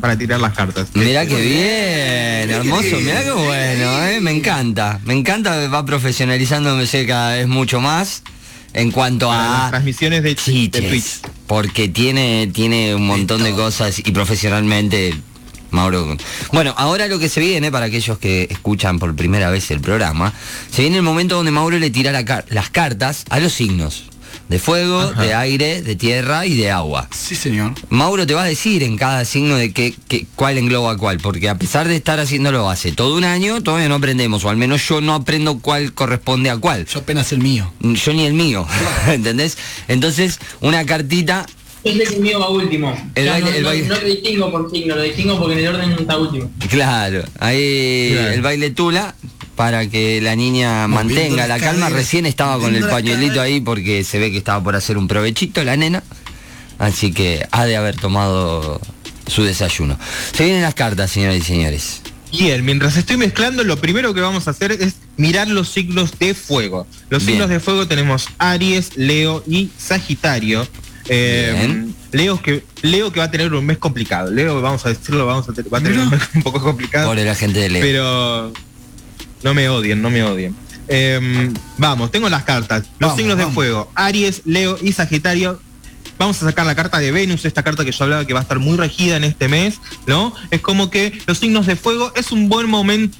para 0.00 0.16
tirar 0.16 0.40
las 0.40 0.54
cartas. 0.54 0.88
Mirá 0.94 1.26
que 1.26 1.36
bien, 1.36 2.50
hermoso, 2.50 2.96
mirá 3.00 3.22
qué 3.24 3.32
bueno, 3.32 4.04
eh, 4.04 4.20
me 4.20 4.30
encanta, 4.30 5.00
me 5.04 5.14
encanta, 5.14 5.68
va 5.68 5.84
profesionalizándose 5.84 7.06
cada 7.06 7.36
vez 7.36 7.46
mucho 7.48 7.80
más 7.80 8.22
en 8.72 8.90
cuanto 8.90 9.30
las 9.30 9.66
a 9.66 9.70
transmisiones 9.70 10.22
de, 10.22 10.30
de 10.30 10.34
Twitch. 10.34 10.72
chiches, 10.72 11.20
porque 11.46 11.88
tiene, 11.88 12.48
tiene 12.52 12.94
un 12.94 13.06
montón 13.06 13.42
de 13.44 13.52
cosas 13.52 13.98
y 13.98 14.10
profesionalmente, 14.12 15.14
Mauro. 15.74 16.16
Bueno, 16.52 16.72
ahora 16.78 17.06
lo 17.08 17.18
que 17.18 17.28
se 17.28 17.40
viene, 17.40 17.70
para 17.70 17.86
aquellos 17.86 18.18
que 18.18 18.46
escuchan 18.50 18.98
por 18.98 19.14
primera 19.14 19.50
vez 19.50 19.70
el 19.70 19.80
programa, 19.80 20.32
se 20.70 20.82
viene 20.82 20.96
el 20.98 21.02
momento 21.02 21.36
donde 21.36 21.50
Mauro 21.50 21.78
le 21.78 21.90
tira 21.90 22.12
la 22.12 22.24
car- 22.24 22.44
las 22.48 22.70
cartas 22.70 23.24
a 23.28 23.40
los 23.40 23.52
signos, 23.52 24.04
de 24.48 24.58
fuego, 24.58 25.00
Ajá. 25.00 25.22
de 25.22 25.34
aire, 25.34 25.82
de 25.82 25.96
tierra 25.96 26.44
y 26.46 26.54
de 26.56 26.70
agua. 26.70 27.08
Sí, 27.10 27.34
señor. 27.34 27.72
Mauro 27.88 28.26
te 28.26 28.34
va 28.34 28.42
a 28.42 28.46
decir 28.46 28.82
en 28.82 28.96
cada 28.96 29.24
signo 29.24 29.56
de 29.56 29.72
qué, 29.72 29.94
qué- 30.08 30.26
cuál 30.36 30.58
engloba 30.58 30.96
cuál, 30.96 31.18
porque 31.18 31.48
a 31.48 31.56
pesar 31.58 31.88
de 31.88 31.96
estar 31.96 32.20
haciéndolo 32.20 32.68
hace 32.70 32.92
todo 32.92 33.16
un 33.16 33.24
año, 33.24 33.62
todavía 33.62 33.88
no 33.88 33.94
aprendemos, 33.96 34.44
o 34.44 34.50
al 34.50 34.56
menos 34.56 34.86
yo 34.88 35.00
no 35.00 35.14
aprendo 35.14 35.58
cuál 35.60 35.92
corresponde 35.92 36.50
a 36.50 36.56
cuál. 36.58 36.86
Yo 36.86 37.00
apenas 37.00 37.32
el 37.32 37.38
mío. 37.40 37.72
Yo 37.80 38.12
ni 38.12 38.26
el 38.26 38.34
mío, 38.34 38.66
¿entendés? 39.08 39.56
Entonces, 39.88 40.38
una 40.60 40.84
cartita, 40.84 41.46
Yo 41.84 41.92
sé 41.92 41.98
que 41.98 42.14
el 42.14 42.20
mío 42.20 42.40
va 42.40 42.48
último. 42.48 42.96
El 43.14 43.28
baile- 43.28 43.50
no, 43.50 43.56
el 43.56 43.62
no- 43.62 43.68
baile- 43.68 43.88
no 43.88 43.94
lo 43.96 44.04
distingo 44.06 44.50
por 44.50 44.70
signo, 44.70 44.96
lo 44.96 45.02
distingo 45.02 45.38
porque 45.38 45.52
en 45.54 45.58
el 45.60 45.74
orden 45.74 45.92
está 45.92 46.16
último. 46.16 46.50
claro, 46.70 47.22
ahí 47.40 48.10
Claro. 48.12 48.32
el 48.32 48.42
baile 48.42 48.70
tula 48.70 49.14
para 49.54 49.88
que 49.88 50.20
la 50.20 50.34
niña 50.34 50.88
Moviendo 50.88 51.14
mantenga 51.14 51.46
la 51.46 51.58
calma. 51.58 51.82
caderas, 51.86 51.92
Recién 51.92 52.26
estaba 52.26 52.58
con 52.58 52.74
el 52.74 52.84
pañuelito 52.88 53.34
caderas. 53.36 53.44
ahí 53.46 53.60
porque 53.60 54.02
se 54.04 54.18
ve 54.18 54.30
que 54.30 54.38
estaba 54.38 54.62
por 54.64 54.74
hacer 54.76 54.96
un 54.98 55.06
provechito 55.08 55.62
la 55.62 55.76
nena, 55.76 56.02
así 56.78 57.12
que 57.12 57.46
ha 57.50 57.64
de 57.66 57.76
haber 57.76 57.96
tomado 57.96 58.80
su 59.26 59.44
desayuno. 59.44 59.98
Se 60.34 60.44
vienen 60.44 60.62
las 60.62 60.74
cartas, 60.74 61.10
señoras 61.10 61.36
y 61.36 61.42
señores. 61.42 62.00
Bien, 62.32 62.64
mientras 62.64 62.96
estoy 62.96 63.16
mezclando, 63.16 63.62
lo 63.62 63.76
primero 63.78 64.12
que 64.12 64.20
vamos 64.20 64.48
a 64.48 64.50
hacer 64.50 64.72
es 64.72 64.94
mirar 65.16 65.46
los 65.48 65.68
signos 65.68 66.18
de 66.18 66.34
fuego. 66.34 66.84
Los 67.08 67.24
Bien. 67.24 67.34
signos 67.38 67.48
de 67.50 67.60
fuego 67.60 67.86
tenemos 67.86 68.26
Aries, 68.38 68.96
Leo 68.96 69.44
y 69.46 69.68
Sagitario. 69.78 70.66
Eh. 71.08 71.86
Leo 72.12 72.40
que 72.40 72.64
Leo 72.82 73.12
que 73.12 73.18
va 73.18 73.26
a 73.26 73.30
tener 73.30 73.52
un 73.52 73.66
mes 73.66 73.78
complicado. 73.78 74.30
Leo, 74.30 74.60
vamos 74.62 74.86
a 74.86 74.90
decirlo, 74.90 75.26
vamos 75.26 75.48
a 75.48 75.52
tener, 75.52 75.72
va 75.72 75.78
a 75.78 75.82
tener 75.82 75.98
un 75.98 76.10
mes 76.10 76.22
un 76.34 76.42
poco 76.42 76.60
complicado. 76.60 77.08
Por 77.08 77.18
la 77.18 77.34
gente 77.34 77.58
de 77.58 77.68
Leo. 77.68 77.82
Pero 77.82 78.52
no 79.42 79.54
me 79.54 79.68
odien, 79.68 80.00
no 80.00 80.10
me 80.10 80.22
odien. 80.22 80.54
Eh, 80.88 81.50
vamos, 81.78 82.10
tengo 82.10 82.28
las 82.28 82.44
cartas. 82.44 82.82
Los 82.98 83.10
Vamos, 83.10 83.16
signos 83.16 83.38
de 83.38 83.46
fuego, 83.46 83.90
Aries, 83.94 84.42
Leo 84.44 84.78
y 84.80 84.92
Sagitario. 84.92 85.60
Vamos 86.18 86.40
a 86.42 86.46
sacar 86.46 86.64
la 86.64 86.76
carta 86.76 86.98
de 86.98 87.10
Venus, 87.10 87.44
esta 87.44 87.64
carta 87.64 87.84
que 87.84 87.90
yo 87.90 88.04
hablaba 88.04 88.24
que 88.24 88.32
va 88.32 88.40
a 88.40 88.42
estar 88.42 88.60
muy 88.60 88.76
regida 88.76 89.16
en 89.16 89.24
este 89.24 89.48
mes, 89.48 89.80
¿no? 90.06 90.32
Es 90.52 90.60
como 90.60 90.88
que 90.88 91.20
los 91.26 91.38
signos 91.38 91.66
de 91.66 91.74
fuego 91.74 92.12
es 92.14 92.30
un 92.30 92.48
buen 92.48 92.68
momento 92.68 93.18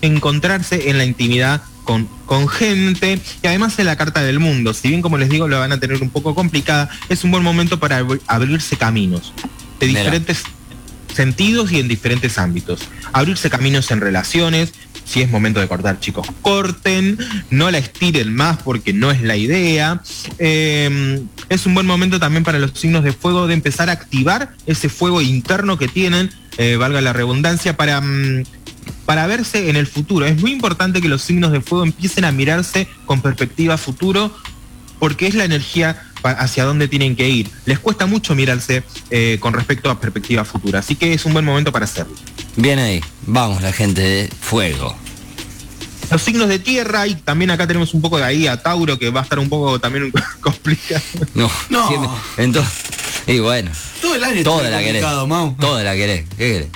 encontrarse 0.00 0.88
en 0.88 0.98
la 0.98 1.04
intimidad 1.04 1.62
con, 1.84 2.08
con 2.26 2.48
gente 2.48 3.18
y 3.42 3.46
además 3.46 3.78
en 3.78 3.86
la 3.86 3.96
carta 3.96 4.22
del 4.22 4.38
mundo. 4.40 4.72
Si 4.74 4.88
bien 4.88 5.02
como 5.02 5.18
les 5.18 5.28
digo 5.28 5.48
lo 5.48 5.58
van 5.58 5.72
a 5.72 5.80
tener 5.80 6.02
un 6.02 6.10
poco 6.10 6.34
complicada, 6.34 6.88
es 7.08 7.24
un 7.24 7.30
buen 7.30 7.42
momento 7.42 7.78
para 7.80 8.00
abri- 8.02 8.20
abrirse 8.26 8.76
caminos 8.76 9.32
de 9.80 9.86
Mira. 9.88 10.00
diferentes 10.00 10.42
sentidos 11.14 11.70
y 11.72 11.78
en 11.80 11.88
diferentes 11.88 12.38
ámbitos. 12.38 12.80
Abrirse 13.12 13.50
caminos 13.50 13.90
en 13.90 14.00
relaciones, 14.00 14.72
si 15.04 15.20
es 15.20 15.30
momento 15.30 15.60
de 15.60 15.68
cortar, 15.68 16.00
chicos, 16.00 16.26
corten, 16.40 17.18
no 17.50 17.70
la 17.70 17.76
estiren 17.78 18.34
más 18.34 18.56
porque 18.62 18.94
no 18.94 19.10
es 19.10 19.20
la 19.20 19.36
idea. 19.36 20.00
Eh, 20.38 21.20
es 21.50 21.66
un 21.66 21.74
buen 21.74 21.86
momento 21.86 22.18
también 22.18 22.44
para 22.44 22.58
los 22.58 22.70
signos 22.78 23.04
de 23.04 23.12
fuego 23.12 23.46
de 23.46 23.52
empezar 23.54 23.90
a 23.90 23.92
activar 23.92 24.54
ese 24.64 24.88
fuego 24.88 25.20
interno 25.20 25.76
que 25.76 25.88
tienen, 25.88 26.30
eh, 26.56 26.76
valga 26.76 27.02
la 27.02 27.12
redundancia, 27.12 27.76
para, 27.76 28.00
mm, 28.00 28.44
para 29.06 29.26
verse 29.26 29.68
en 29.70 29.76
el 29.76 29.86
futuro. 29.86 30.26
Es 30.26 30.40
muy 30.40 30.52
importante 30.52 31.00
que 31.00 31.08
los 31.08 31.22
signos 31.22 31.52
de 31.52 31.60
fuego 31.60 31.84
empiecen 31.84 32.24
a 32.24 32.32
mirarse 32.32 32.86
con 33.06 33.20
perspectiva 33.20 33.76
futuro 33.78 34.34
porque 34.98 35.26
es 35.26 35.34
la 35.34 35.44
energía 35.44 36.00
hacia 36.22 36.64
dónde 36.64 36.86
tienen 36.86 37.16
que 37.16 37.28
ir. 37.28 37.50
Les 37.66 37.80
cuesta 37.80 38.06
mucho 38.06 38.34
mirarse 38.36 38.84
eh, 39.10 39.38
con 39.40 39.52
respecto 39.52 39.90
a 39.90 39.98
perspectiva 40.00 40.44
futura, 40.44 40.78
así 40.78 40.94
que 40.94 41.12
es 41.14 41.24
un 41.24 41.32
buen 41.32 41.44
momento 41.44 41.72
para 41.72 41.84
hacerlo. 41.86 42.14
Bien 42.56 42.78
ahí. 42.78 43.02
Vamos, 43.26 43.60
la 43.62 43.72
gente 43.72 44.00
de 44.00 44.28
fuego. 44.40 44.94
Los 46.10 46.22
signos 46.22 46.48
de 46.48 46.58
tierra 46.58 47.06
y 47.06 47.14
también 47.16 47.50
acá 47.50 47.66
tenemos 47.66 47.94
un 47.94 48.02
poco 48.02 48.18
de 48.18 48.24
ahí 48.24 48.46
a 48.46 48.62
Tauro 48.62 48.98
que 48.98 49.10
va 49.10 49.20
a 49.20 49.22
estar 49.24 49.38
un 49.38 49.48
poco 49.48 49.80
también 49.80 50.12
complicado. 50.40 51.02
No. 51.34 51.50
No. 51.70 51.88
siempre- 51.88 52.10
Entonces, 52.36 52.72
y 53.26 53.38
bueno, 53.40 53.70
Todo 54.00 54.14
el 54.14 54.22
año 54.24 54.42
toda 54.44 54.68
la 54.70 54.78
querés. 54.80 55.02
Mau. 55.26 55.56
Toda 55.58 55.82
la 55.82 55.94
querés. 55.94 56.26
¿Qué 56.36 56.52
querés? 56.52 56.68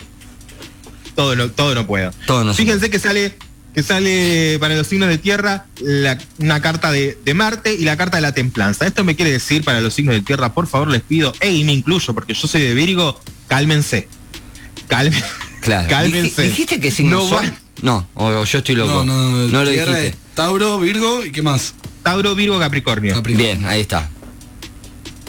Todo 1.17 1.35
no, 1.35 1.51
todo 1.51 1.75
no 1.75 1.87
puedo. 1.87 2.13
Todo 2.27 2.45
no 2.45 2.53
se 2.55 2.63
Fíjense 2.63 2.91
que 2.91 2.99
sale 3.01 3.35
que 3.75 3.83
sale 3.83 4.57
para 4.59 4.75
los 4.75 4.87
signos 4.87 5.09
de 5.11 5.19
tierra 5.19 5.67
la- 5.83 6.17
una 6.39 6.63
carta 6.63 6.91
de, 6.93 7.19
de 7.25 7.35
Marte 7.35 7.75
y 7.75 7.85
la 7.85 7.97
carta 7.99 8.17
de 8.17 8.23
la 8.23 8.33
templanza. 8.33 8.87
Esto 8.87 9.05
me 9.05 9.17
quiere 9.17 9.33
decir 9.33 9.65
para 9.65 9.81
los 9.83 9.93
signos 9.93 10.15
de 10.15 10.23
tierra, 10.23 10.55
por 10.55 10.67
favor 10.67 10.89
les 10.89 11.03
pido, 11.03 11.35
y 11.47 11.63
me 11.65 11.75
incluyo 11.75 12.15
porque 12.15 12.33
yo 12.33 12.49
soy 12.49 12.63
de 12.63 12.73
Virgo, 12.75 13.21
cálmense. 13.49 14.09
Cálmense. 14.89 15.25
Claro. 15.61 15.89
Cálmense. 15.91 16.43
Dij- 16.45 16.49
¿Dijiste 16.51 16.81
que 16.81 16.91
signo 16.93 17.17
No 17.19 17.29
son? 17.29 17.45
va- 17.45 17.53
No, 17.83 18.09
o, 18.15 18.27
o 18.29 18.45
yo 18.45 18.59
estoy 18.59 18.77
loco. 18.77 19.05
No, 19.05 19.31
no, 19.31 19.49
no 19.49 19.65
lo 19.65 19.69
dijiste. 19.71 20.15
Tauro, 20.35 20.79
Virgo 20.81 21.25
y 21.25 21.33
qué 21.33 21.43
más. 21.43 21.75
Tauro, 22.03 22.35
Virgo, 22.35 22.59
Capricornio. 22.59 23.15
Capricornio. 23.15 23.55
Bien, 23.57 23.67
ahí 23.67 23.81
está. 23.81 24.09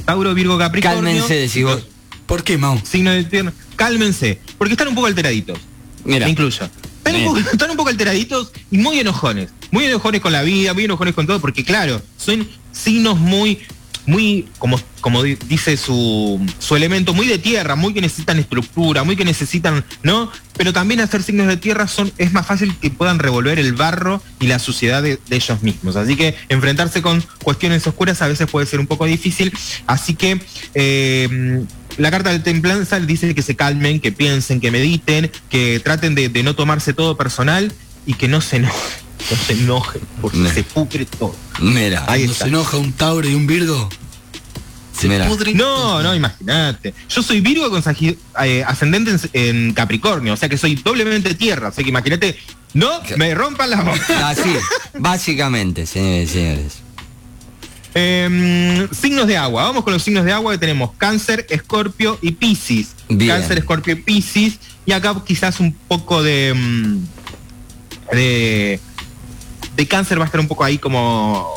Tauro, 0.06 0.34
Virgo, 0.34 0.58
Capricornio. 0.58 1.02
Cálmense, 1.04 1.34
decís 1.36 1.64
vos. 1.64 1.84
¿Por 2.26 2.44
qué, 2.44 2.58
Mau? 2.58 2.80
Signo 2.86 3.12
de 3.12 3.24
tierra. 3.24 3.52
Cálmense, 3.76 4.40
porque 4.58 4.74
están 4.74 4.88
un 4.90 4.96
poco 4.96 5.08
alteraditos. 5.08 5.60
Mira. 6.08 6.28
Incluyo. 6.28 6.70
Están 7.06 7.16
un, 7.16 7.26
poco, 7.26 7.38
están 7.40 7.70
un 7.72 7.78
poco 7.78 7.90
alteraditos 7.90 8.52
y 8.72 8.78
muy 8.80 9.00
enojones. 9.00 9.50
Muy 9.72 9.86
enojones 9.86 10.22
con 10.22 10.32
la 10.34 10.42
vida, 10.44 10.74
muy 10.74 10.86
enojones 10.86 11.14
con 11.14 11.28
todo, 11.28 11.40
porque 11.40 11.64
claro, 11.64 12.02
son 12.18 12.48
signos 12.72 13.18
muy, 13.18 13.60
muy, 14.06 14.48
como, 14.60 14.80
como 15.02 15.24
di- 15.24 15.38
dice 15.48 15.78
su, 15.78 16.40
su 16.60 16.76
elemento, 16.76 17.14
muy 17.14 17.28
de 17.28 17.38
tierra, 17.38 17.76
muy 17.76 17.94
que 17.94 18.02
necesitan 18.02 18.40
estructura, 18.40 19.04
muy 19.04 19.16
que 19.16 19.26
necesitan, 19.26 19.84
¿no? 20.04 20.32
Pero 20.58 20.74
también 20.74 21.00
hacer 21.02 21.24
signos 21.24 21.48
de 21.48 21.58
tierra 21.58 21.88
son, 21.88 22.12
es 22.18 22.32
más 22.34 22.46
fácil 22.46 22.76
que 22.78 22.90
puedan 22.90 23.20
revolver 23.20 23.60
el 23.60 23.74
barro 23.74 24.22
y 24.40 24.48
la 24.48 24.60
suciedad 24.60 25.02
de, 25.04 25.20
de 25.30 25.36
ellos 25.36 25.62
mismos. 25.64 25.96
Así 25.98 26.16
que 26.16 26.36
enfrentarse 26.50 27.02
con 27.02 27.24
cuestiones 27.44 27.86
oscuras 27.88 28.22
a 28.22 28.28
veces 28.28 28.50
puede 28.50 28.66
ser 28.66 28.80
un 28.80 28.88
poco 28.88 29.06
difícil. 29.06 29.52
Así 29.86 30.16
que 30.16 30.42
eh, 30.74 31.64
la 31.98 32.12
carta 32.12 32.32
de 32.32 32.40
templanza 32.40 33.00
dice 33.00 33.34
que 33.36 33.42
se 33.42 33.56
calmen, 33.56 34.00
que 34.00 34.12
piensen, 34.12 34.60
que 34.60 34.72
mediten, 34.72 35.32
que 35.50 35.80
traten 35.80 36.16
de, 36.16 36.30
de 36.30 36.44
no 36.44 36.56
tomarse 36.56 36.94
todo 36.94 37.18
personal 37.18 37.72
y 38.06 38.14
que 38.14 38.28
no 38.28 38.40
se 38.42 38.58
enojen, 38.58 38.82
no 39.32 39.38
se 39.38 39.54
enojen, 39.54 40.02
porque 40.22 40.38
No. 40.38 40.50
se 40.50 40.64
pudre 40.64 41.06
todo. 41.06 41.36
Mira. 41.60 42.06
Ahí 42.08 42.24
está. 42.24 42.46
se 42.46 42.50
enoja 42.50 42.78
un 42.78 42.94
Tauro 42.94 43.28
y 43.28 43.34
un 43.36 43.48
Virgo, 43.48 43.90
se 44.98 45.08
Mira. 45.10 45.28
pudre 45.28 45.54
No, 45.54 45.64
todo. 45.66 46.04
no, 46.04 46.16
imagínate. 46.16 46.94
Yo 47.10 47.22
soy 47.22 47.42
Virgo 47.42 47.70
con 47.70 47.84
eh, 48.44 48.64
ascendente 48.66 49.12
en, 49.12 49.20
en 49.34 49.74
Capricornio, 49.74 50.34
o 50.34 50.38
sea 50.38 50.50
que 50.50 50.58
soy 50.58 50.76
doblemente 50.76 51.34
tierra, 51.36 51.70
o 51.70 51.72
sea 51.72 51.84
que 51.84 51.90
imagínate, 51.90 52.38
no 52.74 52.90
me 53.18 53.34
rompan 53.36 53.70
las 53.72 53.84
bolas. 53.86 54.10
Así, 54.24 54.54
básicamente, 55.00 55.86
señores 55.86 56.30
y 56.30 56.34
señores. 56.34 56.74
Em, 57.94 58.88
signos 58.92 59.28
de 59.28 59.38
agua, 59.38 59.64
vamos 59.64 59.84
con 59.84 59.94
los 59.94 60.04
signos 60.04 60.26
de 60.26 60.32
agua 60.32 60.52
que 60.52 60.58
tenemos 60.58 60.92
Cáncer, 60.98 61.48
Escorpio 61.50 62.20
y 62.22 62.32
Piscis. 62.32 62.96
Bien. 63.10 63.32
Cáncer, 63.32 63.60
Escorpio 63.60 63.94
y 63.94 63.96
Piscis. 63.98 64.60
Y 64.86 64.92
acá 64.92 65.16
quizás 65.26 65.60
un 65.60 65.74
poco 65.74 66.24
de, 66.24 66.54
mm, 66.56 66.98
de. 68.14 68.80
de 69.76 69.88
cáncer 69.88 70.20
va 70.20 70.24
a 70.24 70.26
estar 70.26 70.40
un 70.40 70.48
poco 70.48 70.64
ahí 70.64 70.78
como. 70.78 71.56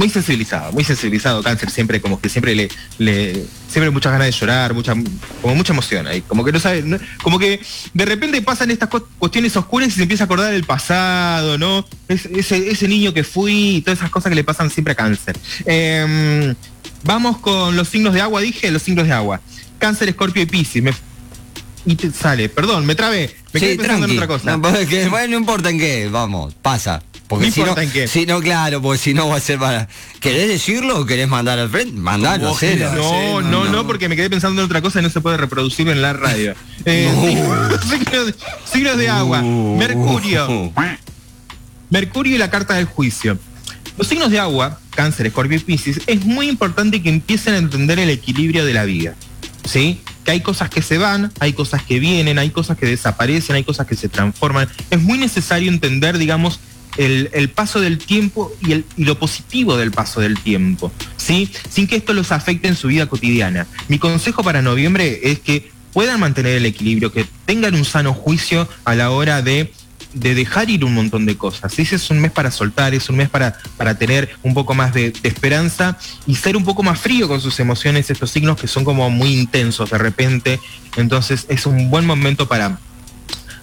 Muy 0.00 0.08
sensibilizado, 0.08 0.72
muy 0.72 0.82
sensibilizado 0.82 1.42
cáncer, 1.42 1.68
siempre 1.68 2.00
como 2.00 2.18
que 2.22 2.30
siempre 2.30 2.54
le, 2.54 2.70
le 2.96 3.44
siempre 3.68 3.90
muchas 3.90 4.10
ganas 4.12 4.28
de 4.28 4.32
llorar, 4.32 4.72
mucha, 4.72 4.94
como 5.42 5.54
mucha 5.54 5.74
emoción 5.74 6.06
ahí, 6.06 6.22
como 6.22 6.42
que 6.42 6.52
no 6.52 6.58
sabe, 6.58 6.80
no- 6.80 6.98
como 7.22 7.38
que 7.38 7.60
de 7.92 8.04
repente 8.06 8.40
pasan 8.40 8.70
estas 8.70 8.88
cu- 8.88 9.06
cuestiones 9.18 9.54
oscuras 9.58 9.88
y 9.88 9.90
se 9.90 10.00
empieza 10.04 10.24
a 10.24 10.26
acordar 10.26 10.52
del 10.52 10.64
pasado, 10.64 11.58
¿no? 11.58 11.84
Es- 12.08 12.24
ese, 12.24 12.70
ese 12.70 12.88
niño 12.88 13.12
que 13.12 13.24
fui 13.24 13.76
y 13.76 13.80
todas 13.82 13.98
esas 13.98 14.08
cosas 14.08 14.30
que 14.30 14.36
le 14.36 14.42
pasan 14.42 14.70
siempre 14.70 14.92
a 14.92 14.96
cáncer. 14.96 15.36
Em, 15.66 16.54
vamos 17.04 17.36
con 17.36 17.76
los 17.76 17.86
signos 17.88 18.14
de 18.14 18.22
agua, 18.22 18.40
dije, 18.40 18.70
los 18.70 18.80
signos 18.80 19.06
de 19.06 19.12
agua. 19.12 19.42
Cáncer, 19.78 20.08
escorpio 20.08 20.40
y 20.42 20.46
piscis. 20.46 20.82
Me- 20.82 20.94
y 21.84 21.94
te 21.96 22.10
sale, 22.10 22.48
perdón, 22.48 22.86
me 22.86 22.94
trabé, 22.94 23.36
me 23.52 23.60
quedé 23.60 23.72
Sí, 23.72 23.76
pensando 23.78 24.06
tranqui. 24.06 24.16
en 24.16 24.22
otra 24.22 24.28
cosa. 24.28 24.50
No, 24.56 24.62
pues, 24.62 25.10
bueno, 25.10 25.28
no 25.32 25.36
importa 25.40 25.68
en 25.68 25.78
qué, 25.78 26.08
vamos, 26.10 26.54
pasa. 26.54 27.02
Porque 27.30 27.46
No 27.46 27.52
si 27.52 27.60
importa 27.60 27.80
no, 27.82 27.86
en 27.86 27.92
qué. 27.92 28.08
Si 28.08 28.26
no, 28.26 28.40
claro, 28.40 28.82
porque 28.82 28.98
si 28.98 29.14
no 29.14 29.28
va 29.28 29.36
a 29.36 29.40
ser 29.40 29.60
para. 29.60 29.88
¿Querés 30.18 30.48
decirlo 30.48 30.98
o 30.98 31.06
querés 31.06 31.28
mandar 31.28 31.60
al 31.60 31.70
frente? 31.70 31.92
Mandalo. 31.92 32.56
No, 32.60 33.40
no, 33.40 33.40
no, 33.40 33.64
no, 33.64 33.70
no. 33.70 33.86
porque 33.86 34.08
me 34.08 34.16
quedé 34.16 34.28
pensando 34.28 34.60
en 34.60 34.66
otra 34.66 34.82
cosa 34.82 34.98
y 34.98 35.04
no 35.04 35.10
se 35.10 35.20
puede 35.20 35.36
reproducir 35.36 35.88
en 35.88 36.02
la 36.02 36.12
radio. 36.12 36.54
Eh, 36.86 37.08
signos, 37.88 38.26
de- 38.26 38.34
signos 38.64 38.96
de 38.96 39.08
agua. 39.08 39.42
Mercurio. 39.42 40.72
Mercurio 41.88 42.34
y 42.34 42.38
la 42.38 42.50
carta 42.50 42.74
del 42.74 42.86
juicio. 42.86 43.38
Los 43.96 44.08
signos 44.08 44.32
de 44.32 44.40
agua, 44.40 44.80
cáncer, 44.90 45.26
escorpio 45.26 45.56
y 45.56 45.60
piscis, 45.60 46.00
es 46.08 46.24
muy 46.24 46.48
importante 46.48 47.00
que 47.00 47.10
empiecen 47.10 47.54
a 47.54 47.58
entender 47.58 48.00
el 48.00 48.10
equilibrio 48.10 48.64
de 48.64 48.74
la 48.74 48.84
vida. 48.84 49.14
¿Sí? 49.68 50.00
Que 50.24 50.32
hay 50.32 50.40
cosas 50.40 50.68
que 50.68 50.82
se 50.82 50.98
van, 50.98 51.32
hay 51.38 51.52
cosas 51.52 51.84
que 51.84 52.00
vienen, 52.00 52.40
hay 52.40 52.50
cosas 52.50 52.76
que 52.76 52.86
desaparecen, 52.86 53.54
hay 53.54 53.62
cosas 53.62 53.86
que 53.86 53.94
se 53.94 54.08
transforman. 54.08 54.68
Es 54.90 55.00
muy 55.00 55.18
necesario 55.18 55.70
entender, 55.70 56.18
digamos, 56.18 56.58
el, 57.00 57.50
paso 57.50 57.80
del 57.80 57.98
tiempo 57.98 58.52
y 58.60 58.84
lo 59.02 59.18
positivo 59.18 59.76
del 59.76 59.90
paso 59.90 60.20
del 60.20 60.38
tiempo, 60.38 60.92
¿sí? 61.16 61.50
Sin 61.70 61.86
que 61.86 61.96
esto 61.96 62.12
los 62.12 62.30
afecte 62.30 62.68
en 62.68 62.76
su 62.76 62.88
vida 62.88 63.06
cotidiana. 63.06 63.66
Mi 63.88 63.98
consejo 63.98 64.42
para 64.42 64.60
noviembre 64.60 65.20
es 65.22 65.40
que 65.40 65.70
puedan 65.94 66.20
mantener 66.20 66.56
el 66.56 66.66
equilibrio, 66.66 67.10
que 67.10 67.26
tengan 67.46 67.74
un 67.74 67.84
sano 67.84 68.12
juicio 68.12 68.68
a 68.84 68.94
la 68.94 69.10
hora 69.10 69.42
de 69.42 69.72
de 70.12 70.34
dejar 70.34 70.68
ir 70.70 70.84
un 70.84 70.92
montón 70.92 71.24
de 71.24 71.36
cosas. 71.36 71.78
Ese 71.78 71.94
es 71.94 72.10
un 72.10 72.18
mes 72.18 72.32
para 72.32 72.50
soltar, 72.50 72.94
es 72.94 73.08
un 73.08 73.16
mes 73.16 73.28
para, 73.28 73.56
para 73.76 73.96
tener 73.96 74.28
un 74.42 74.54
poco 74.54 74.74
más 74.74 74.92
de, 74.92 75.12
de 75.12 75.28
esperanza 75.28 75.98
y 76.26 76.34
ser 76.34 76.56
un 76.56 76.64
poco 76.64 76.82
más 76.82 76.98
frío 76.98 77.28
con 77.28 77.40
sus 77.40 77.60
emociones, 77.60 78.10
estos 78.10 78.32
signos 78.32 78.60
que 78.60 78.66
son 78.66 78.84
como 78.84 79.08
muy 79.08 79.38
intensos 79.38 79.90
de 79.90 79.98
repente. 79.98 80.58
Entonces 80.96 81.46
es 81.48 81.64
un 81.64 81.90
buen 81.90 82.06
momento 82.06 82.48
para, 82.48 82.80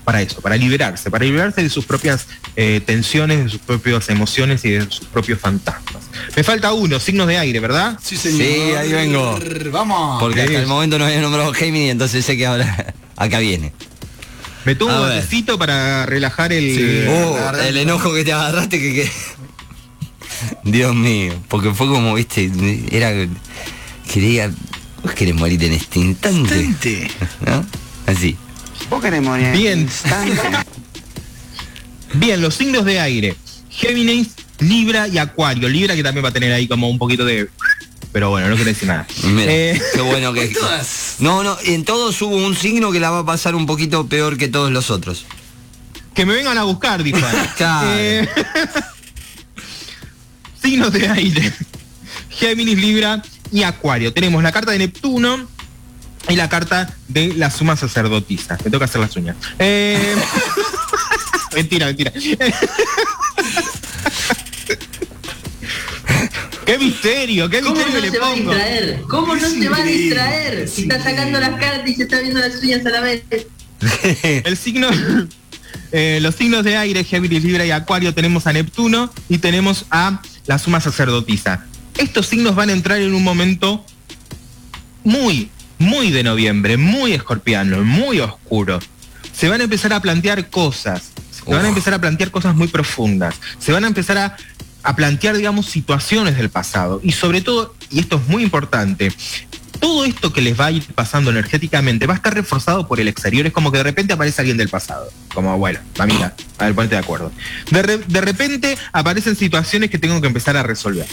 para 0.07 0.21
eso, 0.21 0.39
para 0.39 0.55
liberarse, 0.55 1.11
para 1.11 1.25
liberarse 1.25 1.61
de 1.61 1.69
sus 1.69 1.83
propias 1.85 2.27
eh, 2.55 2.79
tensiones, 2.85 3.43
de 3.43 3.49
sus 3.49 3.59
propias 3.59 4.07
emociones 4.07 4.63
y 4.63 4.69
de 4.71 4.81
sus 4.89 5.01
propios 5.05 5.37
fantasmas. 5.37 6.03
Me 6.33 6.45
falta 6.45 6.71
uno, 6.71 6.97
signos 6.97 7.27
de 7.27 7.37
aire, 7.37 7.59
¿verdad? 7.59 7.99
Sí, 8.01 8.15
señor. 8.15 8.37
Sí, 8.47 8.53
ahí 8.77 8.93
vengo. 8.93 9.37
Vamos. 9.69 10.21
Porque 10.21 10.39
hasta 10.39 10.51
¿qué 10.51 10.57
el 10.59 10.63
es? 10.63 10.69
momento 10.69 10.97
no 10.97 11.03
había 11.03 11.19
nombrado 11.19 11.51
Gemini, 11.53 11.89
entonces 11.89 12.23
sé 12.23 12.37
que 12.37 12.45
ahora 12.45 12.93
acá 13.17 13.39
viene. 13.39 13.73
Me 14.63 14.75
tomo 14.75 14.95
un 14.95 15.01
matecito 15.09 15.59
para 15.59 16.05
relajar 16.05 16.53
el... 16.53 16.73
Sí. 16.73 17.05
Oh, 17.09 17.33
verdad- 17.33 17.67
el 17.67 17.75
enojo 17.75 18.13
que 18.13 18.23
te 18.23 18.31
agarraste 18.31 18.79
que, 18.79 18.93
que- 18.93 19.11
Dios 20.63 20.95
mío, 20.95 21.33
porque 21.49 21.73
fue 21.73 21.87
como, 21.87 22.13
viste, 22.13 22.49
era 22.91 23.11
quería 24.13 24.49
vos 25.03 25.11
querés 25.13 25.35
morir 25.35 25.61
en 25.65 25.73
este 25.73 25.99
instante, 25.99 26.61
Instante. 26.61 27.11
¿no? 27.45 27.65
Así. 28.05 28.37
Vos 28.89 29.01
querés 29.01 29.21
morir 29.21 29.47
en 29.47 29.53
Bien. 29.53 29.89
Bien, 32.13 32.41
los 32.41 32.55
signos 32.55 32.85
de 32.85 32.99
aire. 32.99 33.35
Géminis, 33.69 34.29
Libra 34.59 35.07
y 35.07 35.17
Acuario. 35.17 35.67
Libra 35.69 35.95
que 35.95 36.03
también 36.03 36.23
va 36.23 36.29
a 36.29 36.33
tener 36.33 36.51
ahí 36.53 36.67
como 36.67 36.89
un 36.89 36.97
poquito 36.97 37.25
de... 37.25 37.49
Pero 38.11 38.29
bueno, 38.29 38.47
no 38.49 38.55
quiero 38.55 38.69
decir 38.69 38.87
nada. 38.87 39.05
Mira, 39.23 39.51
Eh, 39.51 39.81
qué 39.93 40.01
bueno 40.01 40.33
que 40.33 40.47
Todas. 40.59 41.15
No, 41.19 41.43
no, 41.43 41.57
en 41.65 41.83
todos 41.83 42.19
hubo 42.21 42.35
un 42.35 42.55
signo 42.55 42.91
que 42.91 42.99
la 42.99 43.11
va 43.11 43.19
a 43.19 43.25
pasar 43.25 43.53
un 43.55 43.65
poquito 43.65 44.07
peor 44.07 44.37
que 44.37 44.47
todos 44.47 44.71
los 44.71 44.89
otros. 44.89 45.25
que 46.15 46.25
me 46.25 46.33
vengan 46.33 46.57
a 46.57 46.63
buscar, 46.63 47.03
dijo. 47.03 47.19
Claro. 47.57 47.89
Eh, 47.93 48.27
signos 50.63 50.93
de 50.93 51.07
aire. 51.09 51.53
Géminis, 52.29 52.77
Libra 52.77 53.21
y 53.51 53.63
Acuario. 53.63 54.13
Tenemos 54.13 54.41
la 54.41 54.51
carta 54.51 54.71
de 54.71 54.79
Neptuno 54.79 55.47
y 56.29 56.35
la 56.35 56.49
carta 56.49 56.93
de 57.07 57.33
la 57.35 57.51
suma 57.51 57.75
sacerdotisa. 57.75 58.57
Me 58.63 58.71
toca 58.71 58.85
hacer 58.85 59.01
las 59.01 59.15
uñas. 59.15 59.35
Eh, 59.59 60.15
mentira, 61.55 61.87
mentira. 61.87 62.11
¿Qué 64.65 64.77
¡Qué 66.65 66.77
misterio! 66.77 67.49
¡Qué 67.49 67.61
¿Cómo 67.61 67.75
misterio 67.75 67.99
no 67.99 68.05
le 68.05 68.11
se 68.11 68.19
va 68.19 68.27
a 68.27 68.33
pongo! 68.33 68.51
distraer? 68.51 69.01
¿Cómo 69.09 69.35
no 69.35 69.49
se 69.49 69.69
va 69.69 69.77
a 69.77 69.83
distraer? 69.83 70.67
Si 70.67 70.81
está 70.81 71.01
sacando 71.01 71.39
las 71.39 71.51
cartas 71.59 71.89
y 71.89 71.95
se 71.95 72.03
está 72.03 72.19
viendo 72.19 72.39
las 72.39 72.61
uñas 72.61 72.85
a 72.85 72.89
la 72.89 73.01
vez. 73.01 73.23
El 74.11 74.57
signo, 74.57 74.89
eh, 75.91 76.19
los 76.21 76.35
signos 76.35 76.63
de 76.65 76.75
aire, 76.75 77.03
Géminis, 77.05 77.43
Libra 77.43 77.65
y 77.65 77.71
Acuario, 77.71 78.13
tenemos 78.13 78.47
a 78.47 78.53
Neptuno 78.53 79.11
y 79.29 79.37
tenemos 79.37 79.85
a 79.91 80.21
la 80.45 80.59
suma 80.59 80.81
sacerdotisa. 80.81 81.65
Estos 81.97 82.27
signos 82.27 82.53
van 82.55 82.69
a 82.69 82.73
entrar 82.73 82.99
en 83.01 83.13
un 83.13 83.23
momento 83.23 83.85
muy, 85.05 85.49
muy 85.79 86.11
de 86.11 86.23
noviembre, 86.23 86.77
muy 86.77 87.13
escorpiano, 87.13 87.83
muy 87.83 88.19
oscuro. 88.19 88.79
Se 89.33 89.49
van 89.49 89.61
a 89.61 89.65
empezar 89.65 89.93
a 89.93 90.01
plantear 90.01 90.49
cosas, 90.49 91.11
se 91.31 91.53
van 91.53 91.65
a 91.65 91.69
empezar 91.69 91.93
a 91.93 92.01
plantear 92.01 92.31
cosas 92.31 92.55
muy 92.55 92.67
profundas, 92.67 93.35
se 93.59 93.71
van 93.71 93.83
a 93.83 93.87
empezar 93.87 94.17
a, 94.17 94.35
a 94.83 94.95
plantear, 94.95 95.37
digamos, 95.37 95.67
situaciones 95.67 96.37
del 96.37 96.49
pasado. 96.49 96.99
Y 97.03 97.11
sobre 97.11 97.41
todo, 97.41 97.75
y 97.91 97.99
esto 97.99 98.17
es 98.17 98.27
muy 98.27 98.41
importante, 98.43 99.11
todo 99.79 100.05
esto 100.05 100.33
que 100.33 100.41
les 100.41 100.59
va 100.59 100.65
a 100.65 100.71
ir 100.71 100.83
pasando 100.95 101.29
energéticamente 101.29 102.07
va 102.07 102.13
a 102.13 102.17
estar 102.17 102.33
reforzado 102.33 102.87
por 102.87 102.99
el 102.99 103.07
exterior. 103.07 103.45
Es 103.45 103.53
como 103.53 103.71
que 103.71 103.77
de 103.77 103.83
repente 103.83 104.11
aparece 104.13 104.41
alguien 104.41 104.57
del 104.57 104.69
pasado. 104.69 105.07
Como, 105.35 105.55
bueno, 105.59 105.79
mamita, 105.99 106.33
a 106.57 106.65
ver, 106.65 106.73
ponete 106.73 106.95
de 106.95 107.01
acuerdo. 107.01 107.31
De, 107.69 107.83
re- 107.83 107.99
de 108.07 108.21
repente 108.21 108.75
aparecen 108.91 109.35
situaciones 109.35 109.91
que 109.91 109.99
tengo 109.99 110.19
que 110.19 110.25
empezar 110.25 110.57
a 110.57 110.63
resolver. 110.63 111.05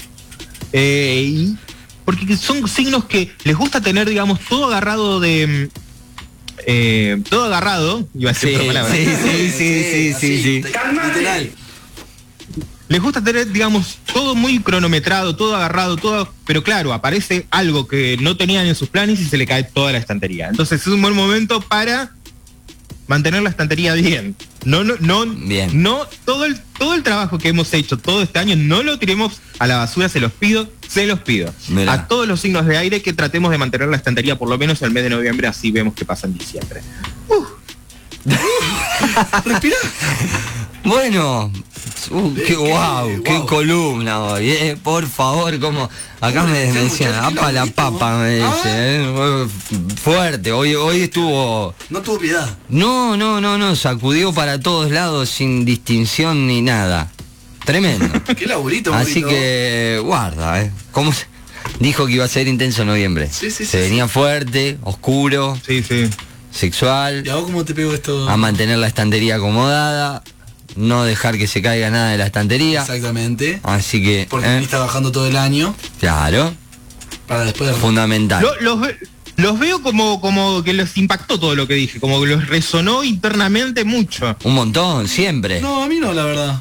Eh, 0.73 1.25
y- 1.29 1.57
porque 2.05 2.37
son 2.37 2.67
signos 2.69 3.05
que 3.07 3.33
les 3.45 3.57
gusta 3.57 3.81
tener, 3.81 4.09
digamos, 4.09 4.41
todo 4.41 4.67
agarrado 4.67 5.21
de... 5.21 5.69
mm, 5.73 5.79
eh, 6.67 7.23
todo 7.29 7.45
agarrado, 7.47 8.09
iba 8.15 8.31
a 8.31 8.33
decir 8.35 8.51
Sí, 8.51 8.55
otra 8.55 8.67
palabra. 8.67 8.95
sí, 8.95 9.05
sí, 9.05 9.51
sí, 9.51 9.85
sí, 9.85 10.15
sí, 10.19 10.43
sí. 10.43 10.63
Literal. 10.63 11.51
Les 12.89 13.01
gusta 13.01 13.25
tener, 13.25 13.51
digamos, 13.51 13.99
todo 14.13 14.35
muy 14.35 14.59
cronometrado, 14.61 15.35
todo 15.35 15.57
agarrado, 15.57 15.97
todo, 15.97 16.33
pero 16.47 16.63
claro, 16.63 16.93
aparece 16.93 17.47
algo 17.51 17.89
que 17.89 18.19
no 18.21 18.37
tenían 18.37 18.67
en 18.67 18.75
sus 18.75 18.89
planes 18.91 19.21
y 19.21 19.25
se 19.25 19.39
le 19.39 19.47
cae 19.47 19.65
toda 19.65 19.91
la 19.91 19.99
estantería. 19.99 20.49
Entonces 20.49 20.83
es 20.83 20.87
un 20.87 21.01
buen 21.01 21.15
momento 21.15 21.61
para 21.63 22.13
mantener 23.07 23.43
la 23.43 23.51
estantería 23.51 23.95
bien. 23.95 24.37
No, 24.65 24.83
no, 24.83 24.95
no, 25.01 25.27
Bien. 25.27 25.83
no, 25.83 26.07
todo 26.25 26.45
el, 26.45 26.59
todo 26.79 26.95
el 26.95 27.03
trabajo 27.03 27.39
que 27.39 27.49
hemos 27.49 27.73
hecho 27.75 27.99
todo 27.99 28.23
este 28.23 28.39
año, 28.39 28.57
no 28.57 28.83
lo 28.83 28.99
tiremos 28.99 29.41
a 29.59 29.67
la 29.67 29.77
basura, 29.79 30.09
se 30.09 30.21
los 30.21 30.33
pido, 30.33 30.71
se 30.89 31.07
los 31.07 31.21
pido. 31.21 31.53
Mirá. 31.69 31.93
A 31.93 32.09
todos 32.09 32.27
los 32.27 32.41
signos 32.41 32.67
de 32.67 32.77
aire 32.77 33.03
que 33.03 33.13
tratemos 33.13 33.51
de 33.51 33.59
mantener 33.59 33.89
la 33.89 33.97
estantería 33.97 34.39
por 34.39 34.49
lo 34.49 34.57
menos 34.59 34.81
el 34.83 34.91
mes 34.91 35.03
de 35.03 35.11
noviembre, 35.11 35.47
así 35.47 35.71
vemos 35.71 35.95
qué 35.95 36.05
pasa 36.05 36.27
en 36.27 36.39
diciembre. 36.39 36.81
Respira. 39.45 39.77
Bueno, 40.85 41.51
uh, 42.11 42.35
qué 42.35 42.43
Qué- 42.45 42.55
guau, 42.57 43.23
qué 43.23 43.33
guau. 43.39 43.47
columna 43.47 44.21
hoy, 44.21 44.51
eh, 44.51 44.77
por 44.83 45.07
favor, 45.07 45.59
como 45.59 45.89
acá 46.21 46.43
me, 46.45 46.67
muchacho 46.73 47.15
apa 47.23 47.51
la 47.53 47.65
papa, 47.67 48.19
me 48.19 48.35
dice, 48.37 48.67
eh, 48.67 49.47
fuerte, 50.03 50.53
hoy, 50.53 50.75
hoy 50.75 51.03
estuvo, 51.03 51.75
No 51.89 52.03
tuvo 52.03 52.19
piedad. 52.19 52.59
no, 52.69 53.17
no, 53.17 53.41
no, 53.41 53.57
no, 53.57 53.75
sacudió 53.77 54.35
para 54.35 54.61
todos 54.61 54.91
lados 54.91 55.31
sin 55.31 55.65
distinción 55.65 56.47
ni 56.47 56.61
nada, 56.61 57.11
tremendo, 57.65 58.07
Qué 58.37 58.45
laburito, 58.47 58.93
así 58.93 59.23
que 59.23 60.03
guarda, 60.05 60.61
eh, 60.63 60.71
¿cómo 60.93 61.15
se- 61.15 61.27
dijo 61.81 62.07
que 62.07 62.13
iba 62.13 62.27
a 62.27 62.29
ser 62.29 62.47
intenso 62.47 62.83
en 62.83 62.89
noviembre? 62.89 63.31
Sí, 63.33 63.51
sí, 63.51 63.65
se 63.65 63.79
sí, 63.79 63.79
venía 63.79 64.07
fuerte, 64.07 64.77
oscuro, 64.83 65.59
Sí, 65.67 65.83
sí. 65.83 66.11
sexual, 66.51 67.23
¿Y 67.27 67.31
a 67.31 67.37
vos 67.37 67.45
cómo 67.45 67.65
te 67.65 67.73
pego 67.75 67.95
esto? 67.95 68.29
a 68.29 68.37
mantener 68.37 68.77
la 68.77 68.87
estantería 68.87 69.37
acomodada, 69.37 70.23
no 70.77 71.05
dejar 71.05 71.37
que 71.39 71.47
se 71.47 71.63
caiga 71.63 71.91
nada 71.91 72.11
de 72.11 72.19
la 72.19 72.27
estantería. 72.27 72.81
Exactamente. 72.81 73.61
Así 73.63 74.03
que, 74.03 74.27
Porque 74.29 74.47
eh, 74.47 74.59
está 74.59 74.79
bajando 74.79 75.13
todo 75.13 75.27
el 75.27 75.37
año 75.37 75.75
claro, 76.01 76.53
para 77.27 77.45
después 77.45 77.71
de 77.71 77.77
fundamental. 77.77 78.43
Lo- 78.43 78.61
los, 78.61 78.81
ve- 78.81 78.99
los 79.37 79.59
veo 79.59 79.83
como, 79.83 80.21
como 80.21 80.63
que 80.63 80.73
les 80.73 80.97
impactó 80.97 81.39
todo 81.41 81.55
lo 81.57 81.67
que 81.67 81.75
dije, 81.75 81.99
como 82.01 82.21
que 82.21 82.27
los 82.29 82.47
resonó 82.49 83.03
internamente 83.05 83.85
mucho. 83.85 84.37
Un 84.45 84.55
montón, 84.55 85.09
siempre. 85.09 85.61
No, 85.61 85.79
No, 85.79 85.83
a 85.85 85.89
mí 85.89 85.97
no, 86.01 86.13
la 86.13 86.25
verdad. 86.25 86.61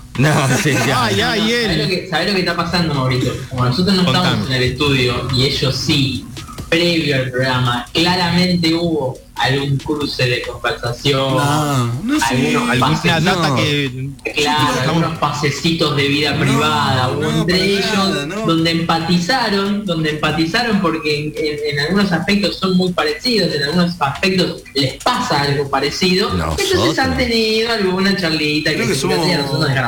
sí, 0.63 0.71
ya. 0.87 1.05
Ay, 1.05 1.21
ay, 1.21 1.39
¿Sabés 1.41 1.77
lo, 1.77 1.83
él. 1.83 1.89
que, 1.89 2.07
sabés 2.09 2.27
lo 2.29 2.33
que 2.33 2.39
está 2.39 2.55
pasando, 2.55 2.93
Maurito? 2.95 3.35
Como 3.49 3.65
nosotros 3.65 3.95
no 3.95 4.03
Contame. 4.05 4.27
estamos 4.27 4.47
en 4.49 4.53
el 4.55 4.63
estudio 4.63 5.27
y 5.35 5.43
ellos 5.43 5.75
sí, 5.75 6.25
previo 6.69 7.15
al 7.17 7.29
programa, 7.29 7.85
claramente 7.93 8.73
hubo 8.73 9.19
algún 9.35 9.77
cruce 9.77 10.25
de 10.27 10.41
conversación, 10.43 11.19
No, 11.19 11.85
no 12.03 12.19
sé. 12.19 12.25
algunos 12.35 12.69
Alguna 12.69 12.91
pases- 13.01 13.23
data 13.23 13.47
no. 13.49 13.55
que. 13.55 14.09
Claro, 14.23 14.63
Estamos- 14.63 14.77
algunos 14.87 15.17
pasecitos 15.19 15.95
de 15.97 16.07
vida 16.07 16.37
privada, 16.39 17.11
no, 17.19 17.39
entre 17.41 17.63
ellos 17.65 17.85
nada, 17.93 18.25
no. 18.27 18.45
donde 18.45 18.71
empatizaron, 18.71 19.85
donde 19.85 20.11
empatizaron 20.11 20.81
porque 20.81 21.19
en, 21.19 21.33
en- 21.35 21.59
en 21.73 21.79
algunos 21.85 22.11
aspectos 22.11 22.57
son 22.57 22.77
muy 22.77 22.91
parecidos, 22.93 23.53
en 23.53 23.63
algunos 23.63 23.95
aspectos 23.99 24.63
les 24.75 24.93
pasa 25.03 25.41
algo 25.41 25.69
parecido, 25.69 26.33
Nosotros. 26.33 26.69
entonces 26.71 26.99
han 26.99 27.17
tenido 27.17 27.71
alguna 27.71 28.15
charlita 28.15 28.71
Creo 28.73 28.87
que 28.87 28.93
se 28.95 29.01
somos 29.01 29.17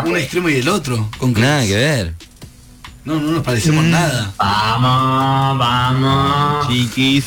un 0.05 0.17
extremo 0.17 0.49
y 0.49 0.55
el 0.55 0.67
otro. 0.69 1.09
Con 1.17 1.33
Nada 1.33 1.65
que 1.65 1.75
ver. 1.75 2.13
No, 3.05 3.19
no 3.19 3.31
nos 3.33 3.43
parecemos 3.43 3.83
Mm. 3.83 3.91
nada. 3.91 4.33
Vamos, 4.37 5.59
vamos. 5.59 6.67
Chiquis. 6.67 7.25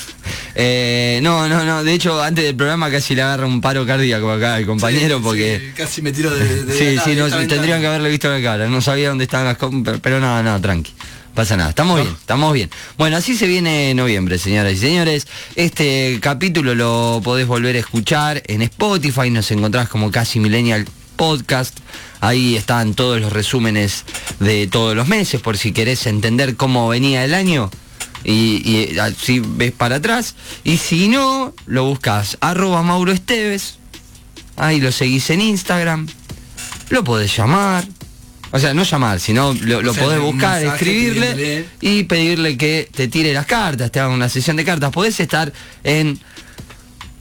Eh, 0.56 1.20
no, 1.22 1.48
no, 1.48 1.64
no. 1.64 1.84
De 1.84 1.94
hecho, 1.94 2.20
antes 2.20 2.44
del 2.44 2.56
programa 2.56 2.90
casi 2.90 3.14
le 3.14 3.22
agarra 3.22 3.46
un 3.46 3.60
paro 3.60 3.86
cardíaco 3.86 4.30
acá 4.30 4.58
el 4.58 4.66
compañero 4.66 5.18
Sí, 5.18 5.22
porque. 5.22 5.60
sí, 5.60 5.72
casi 5.76 6.02
me 6.02 6.10
tiro 6.12 6.30
de. 6.34 6.64
de 6.64 6.74
Sí, 6.76 6.94
la- 6.96 7.04
sí, 7.04 7.14
no, 7.14 7.28
tendrían 7.46 7.80
que 7.80 7.86
haberle 7.86 8.10
visto 8.10 8.28
la 8.28 8.42
cara. 8.42 8.66
No 8.66 8.80
sabía 8.80 9.08
dónde 9.10 9.24
estaban 9.24 9.46
las 9.46 9.56
pero, 9.84 9.98
pero 10.00 10.20
no, 10.20 10.42
no, 10.42 10.60
tranqui. 10.60 10.92
Pasa 11.32 11.56
nada, 11.56 11.70
estamos 11.70 12.00
bien, 12.02 12.12
estamos 12.18 12.52
bien. 12.52 12.68
Bueno, 12.96 13.16
así 13.16 13.36
se 13.36 13.46
viene 13.46 13.94
noviembre, 13.94 14.38
señoras 14.38 14.72
y 14.72 14.76
señores. 14.78 15.28
Este 15.54 16.18
capítulo 16.20 16.74
lo 16.74 17.20
podés 17.22 17.46
volver 17.46 17.76
a 17.76 17.78
escuchar 17.78 18.42
en 18.46 18.62
Spotify, 18.62 19.30
nos 19.30 19.48
encontrás 19.52 19.88
como 19.88 20.10
Casi 20.10 20.40
Millennial 20.40 20.84
Podcast. 21.18 21.76
Ahí 22.20 22.57
están 22.57 22.94
todos 22.94 23.20
los 23.20 23.31
resúmenes 23.31 24.04
de 24.40 24.66
todos 24.66 24.96
los 24.96 25.09
meses, 25.09 25.42
por 25.42 25.59
si 25.59 25.72
querés 25.72 26.07
entender 26.07 26.57
cómo 26.57 26.88
venía 26.88 27.22
el 27.24 27.35
año. 27.35 27.70
Y, 28.24 28.62
y 28.64 28.98
así 28.98 29.42
ves 29.44 29.72
para 29.72 29.96
atrás. 29.96 30.35
Y 30.64 30.78
si 30.78 31.09
no, 31.09 31.54
lo 31.66 31.85
buscas 31.85 32.38
arroba 32.40 32.83
Mauro 32.83 33.12
Esteves. 33.12 33.78
Ahí 34.57 34.81
lo 34.81 34.90
seguís 34.90 35.28
en 35.28 35.42
Instagram. 35.42 36.09
Lo 36.88 37.04
podés 37.04 37.37
llamar. 37.37 37.85
O 38.50 38.59
sea, 38.59 38.72
no 38.72 38.83
llamar, 38.83 39.20
sino 39.20 39.52
lo, 39.52 39.83
lo 39.83 39.90
O 39.90 39.94
sea, 39.94 40.02
podés 40.02 40.20
buscar, 40.20 40.64
escribirle 40.64 41.66
y 41.81 42.04
pedirle 42.04 42.57
que 42.57 42.88
te 42.92 43.07
tire 43.09 43.35
las 43.35 43.44
cartas, 43.44 43.92
te 43.92 44.00
haga 44.00 44.09
una 44.09 44.31
sesión 44.31 44.57
de 44.57 44.64
cartas. 44.64 44.90
Podés 44.90 45.20
estar 45.20 45.52
en, 45.85 46.18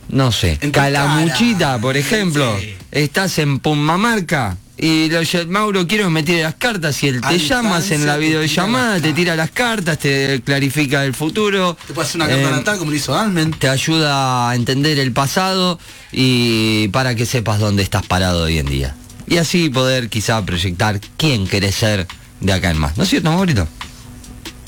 no 0.10 0.32
sé, 0.32 0.58
Calamuchita, 0.72 1.60
cara. 1.60 1.80
por 1.80 1.98
ejemplo. 1.98 2.56
Sí. 2.60 2.74
Estás 2.92 3.38
en 3.40 3.60
Pumamarca 3.60 4.58
y 4.78 5.10
lo, 5.10 5.20
Mauro, 5.48 5.88
quiero 5.88 6.06
que 6.06 6.10
me 6.12 6.24
tire 6.24 6.44
las 6.44 6.56
cartas 6.56 7.02
y 7.04 7.08
él 7.08 7.20
te 7.22 7.40
llamas 7.40 7.90
en 7.92 8.06
la 8.06 8.18
distancia 8.18 8.18
te 8.18 8.18
tira 8.18 8.18
videollamada, 8.18 9.02
te 9.02 9.14
tira 9.14 9.36
las 9.36 9.52
cartas, 9.52 9.98
te 10.00 10.42
clarifica 10.46 11.04
el 11.04 11.14
futuro. 11.14 11.76
Te 11.88 11.94
puede 11.94 12.08
hacer 12.08 12.22
una 12.22 12.30
carta 12.30 12.48
Eh, 12.48 12.52
natal 12.52 12.78
como 12.78 12.92
lo 12.92 12.98
hizo 12.98 13.18
Almen. 13.18 13.52
te 13.52 13.70
ayuda 13.70 14.50
a 14.50 14.56
entender 14.56 15.00
el 15.00 15.12
pasado 15.12 15.80
y 16.12 16.88
para 16.90 17.16
que 17.16 17.26
sepas 17.26 17.60
dónde 17.60 17.84
estás 17.84 18.06
parado 18.06 18.44
hoy 18.44 18.60
en 18.60 18.68
día. 18.68 18.96
Y 19.28 19.38
así 19.38 19.70
poder 19.70 20.10
quizá 20.10 20.46
proyectar 20.46 21.02
quién 21.18 21.48
querés 21.48 21.76
ser 21.76 22.08
de 22.40 22.54
acá 22.54 22.70
en 22.72 22.78
más. 22.78 22.96
¿No 22.98 23.04
es 23.04 23.10
cierto, 23.10 23.30
Maurito? 23.32 23.68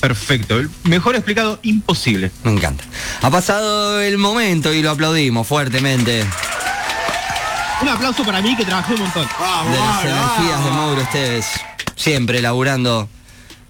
Perfecto. 0.00 0.58
El 0.58 0.70
Mejor 0.84 1.14
explicado, 1.14 1.58
imposible. 1.62 2.30
Me 2.42 2.52
encanta. 2.52 2.84
Ha 3.22 3.30
pasado 3.30 4.00
el 4.00 4.16
momento 4.18 4.72
y 4.72 4.82
lo 4.82 4.90
aplaudimos 4.90 5.46
fuertemente 5.46 6.24
Un 7.82 7.88
aplauso 7.88 8.24
para 8.24 8.40
mí 8.40 8.56
que 8.56 8.64
trabajé 8.64 8.94
un 8.94 9.00
montón. 9.00 9.26
Vamos, 9.38 9.72
de 9.72 9.78
las 9.78 9.86
vamos, 9.88 10.04
energías 10.38 10.64
de. 10.64 10.70
Mauro 10.70 11.00
Esteves. 11.02 11.46
Siempre 11.96 12.40
laburando 12.40 13.08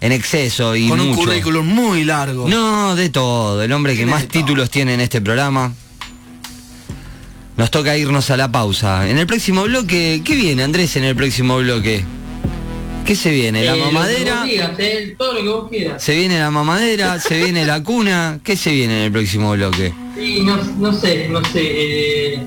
en 0.01 0.13
exceso 0.13 0.77
y 0.77 0.89
Con 0.89 1.01
un 1.01 1.09
mucho. 1.09 1.21
currículum 1.21 1.67
muy 1.67 2.05
largo. 2.05 2.49
No, 2.49 2.95
de 2.95 3.11
todo. 3.11 3.63
El 3.63 3.73
hombre 3.73 3.97
que 3.97 4.07
más 4.07 4.23
todo. 4.23 4.31
títulos 4.31 4.71
tiene 4.71 4.95
en 4.95 5.01
este 5.01 5.21
programa. 5.21 5.73
Nos 7.57 7.71
toca 7.71 7.97
irnos 7.97 8.31
a 8.31 8.37
la 8.37 8.51
pausa. 8.51 9.09
En 9.09 9.19
el 9.19 9.27
próximo 9.27 9.65
bloque, 9.65 10.23
¿qué 10.25 10.35
viene, 10.35 10.63
Andrés, 10.63 10.97
en 10.97 11.05
el 11.05 11.15
próximo 11.15 11.59
bloque? 11.59 12.05
¿Qué 13.05 13.17
se 13.17 13.31
viene? 13.31 13.65
¿La 13.65 13.75
Eh, 13.77 13.81
mamadera? 13.81 14.45
digas, 14.45 14.71
eh, 14.79 15.15
todo 15.19 15.35
lo 15.35 15.43
que 15.43 15.49
vos 15.49 15.69
quieras. 15.71 16.03
¿Se 16.03 16.15
viene 16.15 16.39
la 16.39 16.51
mamadera? 16.51 17.19
¿Se 17.19 17.39
viene 17.43 17.65
la 17.67 17.83
cuna? 17.83 18.39
¿Qué 18.45 18.57
se 18.57 18.71
viene 18.73 18.99
en 18.99 19.05
el 19.07 19.13
próximo 19.13 19.51
bloque? 19.53 19.93
Sí, 20.17 20.41
no, 20.45 20.57
no 20.79 20.93
sé, 20.93 21.29
no 21.29 21.45
sé. 21.45 21.61
eh, 21.63 22.47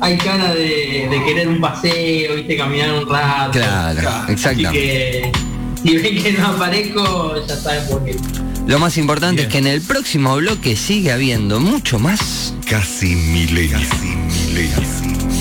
hay 0.00 0.16
cara 0.18 0.54
de, 0.54 1.08
de 1.10 1.22
querer 1.26 1.48
un 1.48 1.60
paseo, 1.60 2.36
viste, 2.36 2.56
caminar 2.56 2.92
un 2.92 3.08
rato. 3.08 3.52
Claro, 3.52 4.00
Claro. 4.00 4.26
Así 4.34 4.64
que 4.66 5.32
si 5.82 5.96
ven 5.96 6.22
que 6.22 6.32
no 6.32 6.46
aparezco, 6.48 7.34
ya 7.46 7.56
saben 7.56 7.84
por 7.88 8.04
qué. 8.04 8.16
Lo 8.66 8.78
más 8.78 8.96
importante 8.98 9.36
Bien. 9.42 9.46
es 9.48 9.52
que 9.52 9.58
en 9.58 9.66
el 9.66 9.80
próximo 9.82 10.36
bloque 10.36 10.76
sigue 10.76 11.10
habiendo 11.12 11.60
mucho 11.60 11.98
más 11.98 12.54
Casi 12.68 13.14
milenial. 13.14 13.82
Casi. 13.88 15.23